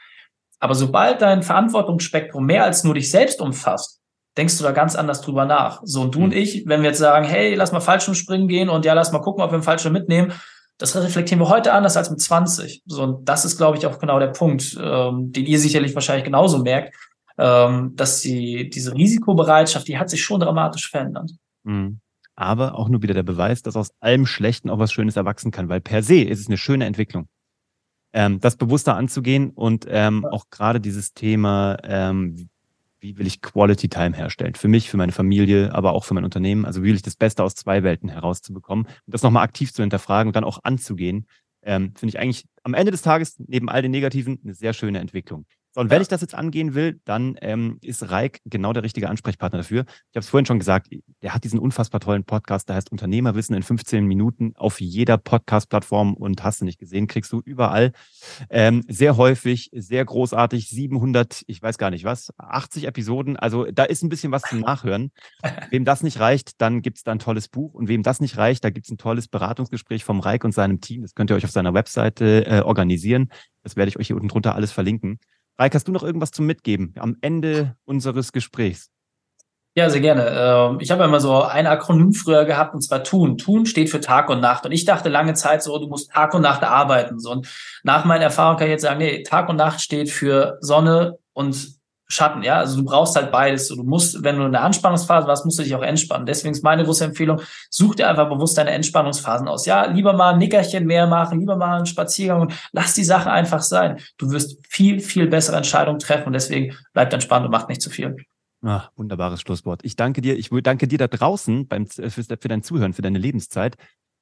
Aber 0.59 0.75
sobald 0.75 1.21
dein 1.21 1.41
Verantwortungsspektrum 1.41 2.45
mehr 2.45 2.65
als 2.65 2.83
nur 2.83 2.95
dich 2.95 3.09
selbst 3.09 3.39
umfasst, 3.39 4.01
denkst 4.35 4.57
du 4.57 4.65
da 4.65 4.73
ganz 4.73 4.97
anders 4.97 5.21
drüber 5.21 5.45
nach. 5.45 5.79
So, 5.85 6.01
und 6.01 6.13
du 6.13 6.19
und 6.19 6.31
mhm. 6.31 6.41
ich, 6.41 6.65
wenn 6.67 6.81
wir 6.81 6.89
jetzt 6.89 6.99
sagen, 6.99 7.25
hey, 7.25 7.55
lass 7.55 7.71
mal 7.71 7.79
Fallschirmspringen 7.79 8.49
gehen 8.49 8.67
und 8.67 8.83
ja, 8.83 8.91
lass 8.93 9.13
mal 9.13 9.21
gucken, 9.21 9.43
ob 9.43 9.51
wir 9.51 9.55
einen 9.55 9.63
Fallschirm 9.63 9.93
mitnehmen, 9.93 10.33
das 10.77 10.93
reflektieren 10.93 11.39
wir 11.39 11.47
heute 11.47 11.71
anders 11.71 11.95
als 11.95 12.09
mit 12.09 12.19
20. 12.19 12.83
So, 12.85 13.03
und 13.03 13.29
das 13.29 13.45
ist, 13.45 13.55
glaube 13.55 13.77
ich, 13.77 13.85
auch 13.85 13.97
genau 13.99 14.19
der 14.19 14.27
Punkt, 14.27 14.77
ähm, 14.77 15.31
den 15.31 15.45
ihr 15.45 15.59
sicherlich 15.59 15.95
wahrscheinlich 15.95 16.25
genauso 16.25 16.59
merkt, 16.59 16.93
ähm, 17.37 17.93
dass 17.95 18.19
die, 18.19 18.69
diese 18.69 18.93
Risikobereitschaft, 18.93 19.87
die 19.87 19.97
hat 19.97 20.09
sich 20.09 20.21
schon 20.21 20.41
dramatisch 20.41 20.89
verändert. 20.89 21.31
Mhm. 21.63 22.01
Aber 22.39 22.75
auch 22.75 22.87
nur 22.87 23.01
wieder 23.01 23.13
der 23.13 23.23
Beweis, 23.23 23.63
dass 23.63 23.75
aus 23.75 23.91
allem 23.99 24.25
Schlechten 24.25 24.69
auch 24.69 24.79
was 24.79 24.93
Schönes 24.93 25.17
erwachsen 25.17 25.51
kann, 25.51 25.67
weil 25.67 25.81
per 25.81 26.01
se 26.03 26.21
ist 26.21 26.39
es 26.39 26.47
eine 26.47 26.57
schöne 26.57 26.85
Entwicklung. 26.85 27.27
Ähm, 28.13 28.39
das 28.39 28.55
bewusster 28.55 28.95
anzugehen 28.95 29.49
und 29.49 29.85
ähm, 29.89 30.25
auch 30.25 30.45
gerade 30.49 30.79
dieses 30.79 31.13
Thema, 31.13 31.77
ähm, 31.83 32.49
wie 33.01 33.17
will 33.17 33.27
ich 33.27 33.41
Quality 33.41 33.89
Time 33.89 34.15
herstellen? 34.15 34.55
Für 34.55 34.69
mich, 34.69 34.89
für 34.89 34.95
meine 34.95 35.11
Familie, 35.11 35.75
aber 35.75 35.91
auch 35.91 36.05
für 36.05 36.13
mein 36.13 36.23
Unternehmen. 36.23 36.63
Also 36.63 36.81
wie 36.81 36.87
will 36.87 36.95
ich 36.95 37.01
das 37.01 37.17
Beste 37.17 37.43
aus 37.43 37.55
zwei 37.55 37.83
Welten 37.83 38.07
herauszubekommen 38.07 38.85
und 38.85 39.13
das 39.13 39.21
nochmal 39.21 39.43
aktiv 39.43 39.73
zu 39.73 39.83
hinterfragen 39.83 40.29
und 40.29 40.35
dann 40.37 40.45
auch 40.45 40.59
anzugehen, 40.63 41.27
ähm, 41.61 41.93
finde 41.93 42.15
ich 42.15 42.19
eigentlich 42.19 42.45
am 42.63 42.73
Ende 42.73 42.91
des 42.91 43.01
Tages 43.01 43.35
neben 43.47 43.67
all 43.67 43.81
den 43.81 43.91
Negativen 43.91 44.39
eine 44.41 44.53
sehr 44.53 44.71
schöne 44.71 44.99
Entwicklung. 44.99 45.45
So, 45.79 45.81
und 45.81 45.91
wenn 45.91 45.99
ja. 45.99 46.01
ich 46.01 46.07
das 46.09 46.19
jetzt 46.19 46.35
angehen 46.35 46.75
will, 46.75 46.99
dann 47.05 47.37
ähm, 47.41 47.77
ist 47.81 48.11
Reik 48.11 48.41
genau 48.43 48.73
der 48.73 48.83
richtige 48.83 49.09
Ansprechpartner 49.09 49.59
dafür. 49.59 49.85
Ich 49.87 50.15
habe 50.15 50.19
es 50.19 50.27
vorhin 50.27 50.45
schon 50.45 50.59
gesagt, 50.59 50.89
der 51.21 51.33
hat 51.33 51.45
diesen 51.45 51.57
unfassbar 51.57 52.01
tollen 52.01 52.25
Podcast, 52.25 52.67
der 52.67 52.75
heißt 52.75 52.91
Unternehmerwissen 52.91 53.55
in 53.55 53.63
15 53.63 54.05
Minuten 54.05 54.51
auf 54.57 54.81
jeder 54.81 55.17
Podcast-Plattform 55.17 56.15
und 56.15 56.43
hast 56.43 56.59
du 56.59 56.65
nicht 56.65 56.79
gesehen, 56.79 57.07
kriegst 57.07 57.31
du 57.31 57.39
überall. 57.39 57.93
Ähm, 58.49 58.83
sehr 58.89 59.15
häufig, 59.15 59.69
sehr 59.73 60.03
großartig, 60.03 60.67
700, 60.67 61.43
ich 61.47 61.61
weiß 61.61 61.77
gar 61.77 61.91
nicht 61.91 62.03
was, 62.03 62.33
80 62.37 62.85
Episoden. 62.85 63.37
Also 63.37 63.65
da 63.71 63.85
ist 63.85 64.03
ein 64.03 64.09
bisschen 64.09 64.33
was 64.33 64.41
zum 64.41 64.59
Nachhören. 64.59 65.11
wem 65.69 65.85
das 65.85 66.03
nicht 66.03 66.19
reicht, 66.19 66.59
dann 66.59 66.81
gibt's 66.81 67.03
da 67.03 67.13
ein 67.13 67.19
tolles 67.19 67.47
Buch. 67.47 67.73
Und 67.73 67.87
wem 67.87 68.03
das 68.03 68.19
nicht 68.19 68.35
reicht, 68.35 68.65
da 68.65 68.69
gibt's 68.69 68.91
ein 68.91 68.97
tolles 68.97 69.29
Beratungsgespräch 69.29 70.03
vom 70.03 70.19
Reik 70.19 70.43
und 70.43 70.51
seinem 70.51 70.81
Team. 70.81 71.03
Das 71.03 71.15
könnt 71.15 71.31
ihr 71.31 71.37
euch 71.37 71.45
auf 71.45 71.51
seiner 71.51 71.73
Webseite 71.73 72.45
äh, 72.47 72.59
organisieren. 72.63 73.29
Das 73.63 73.77
werde 73.77 73.87
ich 73.89 73.97
euch 73.97 74.07
hier 74.07 74.17
unten 74.17 74.27
drunter 74.27 74.55
alles 74.55 74.73
verlinken. 74.73 75.19
Reik, 75.59 75.75
hast 75.75 75.89
du 75.89 75.91
noch 75.91 76.03
irgendwas 76.03 76.31
zum 76.31 76.45
Mitgeben 76.45 76.93
am 76.97 77.17
Ende 77.19 77.75
unseres 77.83 78.31
Gesprächs? 78.31 78.91
Ja, 79.75 79.89
sehr 79.89 79.99
gerne. 79.99 80.29
Ähm, 80.29 80.79
ich 80.79 80.89
habe 80.89 81.03
immer 81.03 81.19
so 81.19 81.43
ein 81.43 81.67
Akronym 81.67 82.13
früher 82.13 82.45
gehabt, 82.45 82.73
und 82.73 82.81
zwar 82.81 83.03
TUN. 83.03 83.37
TUN 83.37 83.65
steht 83.65 83.89
für 83.89 83.99
Tag 83.99 84.29
und 84.29 84.39
Nacht. 84.39 84.65
Und 84.65 84.71
ich 84.71 84.85
dachte 84.85 85.09
lange 85.09 85.33
Zeit 85.33 85.61
so, 85.61 85.77
du 85.77 85.87
musst 85.87 86.11
Tag 86.11 86.33
und 86.33 86.41
Nacht 86.41 86.63
arbeiten. 86.63 87.15
und 87.27 87.47
nach 87.83 88.05
meiner 88.05 88.23
Erfahrung 88.23 88.57
kann 88.57 88.67
ich 88.67 88.71
jetzt 88.71 88.83
sagen, 88.83 88.99
nee, 88.99 89.21
Tag 89.23 89.49
und 89.49 89.57
Nacht 89.57 89.81
steht 89.81 90.09
für 90.09 90.57
Sonne 90.61 91.17
und 91.33 91.78
Schatten, 92.11 92.41
ja. 92.41 92.57
Also 92.57 92.77
du 92.77 92.85
brauchst 92.85 93.15
halt 93.15 93.31
beides. 93.31 93.67
Du 93.67 93.83
musst, 93.83 94.23
wenn 94.23 94.37
du 94.37 94.45
in 94.45 94.51
der 94.51 94.63
Anspannungsphase 94.63 95.27
warst, 95.27 95.45
musst 95.45 95.59
du 95.59 95.63
dich 95.63 95.75
auch 95.75 95.83
entspannen. 95.83 96.25
Deswegen 96.25 96.53
ist 96.53 96.63
meine 96.63 96.83
große 96.83 97.05
Empfehlung, 97.05 97.41
such 97.69 97.95
dir 97.95 98.09
einfach 98.09 98.27
bewusst 98.29 98.57
deine 98.57 98.71
Entspannungsphasen 98.71 99.47
aus. 99.47 99.67
Ja, 99.67 99.85
lieber 99.85 100.13
mal 100.13 100.33
ein 100.33 100.39
Nickerchen 100.39 100.85
mehr 100.85 101.05
machen, 101.05 101.39
lieber 101.39 101.55
mal 101.55 101.77
einen 101.77 101.85
Spaziergang 101.85 102.41
und 102.41 102.53
lass 102.71 102.95
die 102.95 103.03
Sache 103.03 103.31
einfach 103.31 103.61
sein. 103.61 103.99
Du 104.17 104.31
wirst 104.31 104.57
viel, 104.67 104.99
viel 104.99 105.27
bessere 105.27 105.57
Entscheidungen 105.57 105.99
treffen 105.99 106.27
und 106.27 106.33
deswegen 106.33 106.75
bleib 106.93 107.13
entspannt 107.13 107.45
und 107.45 107.51
mach 107.51 107.67
nicht 107.67 107.81
zu 107.81 107.91
viel. 107.91 108.15
Ach, 108.65 108.89
wunderbares 108.95 109.41
Schlusswort. 109.41 109.81
Ich 109.83 109.95
danke 109.95 110.21
dir. 110.21 110.37
Ich 110.37 110.49
danke 110.49 110.87
dir 110.87 110.97
da 110.97 111.07
draußen 111.07 111.67
beim, 111.67 111.85
für, 111.85 112.09
für 112.09 112.47
dein 112.47 112.63
Zuhören, 112.63 112.93
für 112.93 113.01
deine 113.01 113.19
Lebenszeit. 113.19 113.75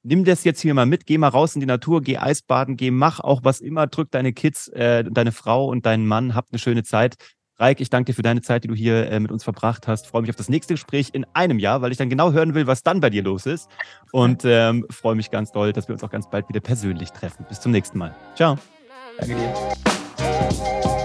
Nimm 0.04 0.24
das 0.24 0.44
jetzt 0.44 0.60
hier 0.60 0.74
mal 0.74 0.86
mit, 0.86 1.06
geh 1.06 1.18
mal 1.18 1.28
raus 1.28 1.56
in 1.56 1.60
die 1.60 1.66
Natur, 1.66 2.02
geh 2.02 2.18
Eisbaden, 2.18 2.76
geh, 2.76 2.92
mach 2.92 3.18
auch 3.18 3.40
was 3.42 3.60
immer, 3.60 3.88
drück 3.88 4.12
deine 4.12 4.32
Kids, 4.32 4.68
äh, 4.68 5.02
deine 5.04 5.32
Frau 5.32 5.66
und 5.66 5.86
deinen 5.86 6.06
Mann, 6.06 6.36
habt 6.36 6.52
eine 6.52 6.60
schöne 6.60 6.84
Zeit. 6.84 7.16
Reik, 7.60 7.80
ich 7.80 7.90
danke 7.90 8.12
dir 8.12 8.14
für 8.14 8.22
deine 8.22 8.40
Zeit, 8.40 8.62
die 8.62 8.68
du 8.68 8.74
hier 8.74 9.10
äh, 9.10 9.18
mit 9.18 9.32
uns 9.32 9.42
verbracht 9.42 9.88
hast. 9.88 10.06
Freue 10.06 10.22
mich 10.22 10.30
auf 10.30 10.36
das 10.36 10.48
nächste 10.48 10.74
Gespräch 10.74 11.10
in 11.12 11.26
einem 11.32 11.58
Jahr, 11.58 11.82
weil 11.82 11.90
ich 11.90 11.98
dann 11.98 12.08
genau 12.08 12.30
hören 12.30 12.54
will, 12.54 12.68
was 12.68 12.84
dann 12.84 13.00
bei 13.00 13.10
dir 13.10 13.24
los 13.24 13.46
ist. 13.46 13.68
Und 14.12 14.42
ähm, 14.44 14.86
freue 14.90 15.16
mich 15.16 15.30
ganz 15.30 15.50
doll, 15.50 15.72
dass 15.72 15.88
wir 15.88 15.94
uns 15.94 16.04
auch 16.04 16.10
ganz 16.10 16.30
bald 16.30 16.48
wieder 16.48 16.60
persönlich 16.60 17.10
treffen. 17.10 17.44
Bis 17.48 17.60
zum 17.60 17.72
nächsten 17.72 17.98
Mal. 17.98 18.14
Ciao. 18.36 18.58
Danke 19.18 19.34
dir. 19.34 20.97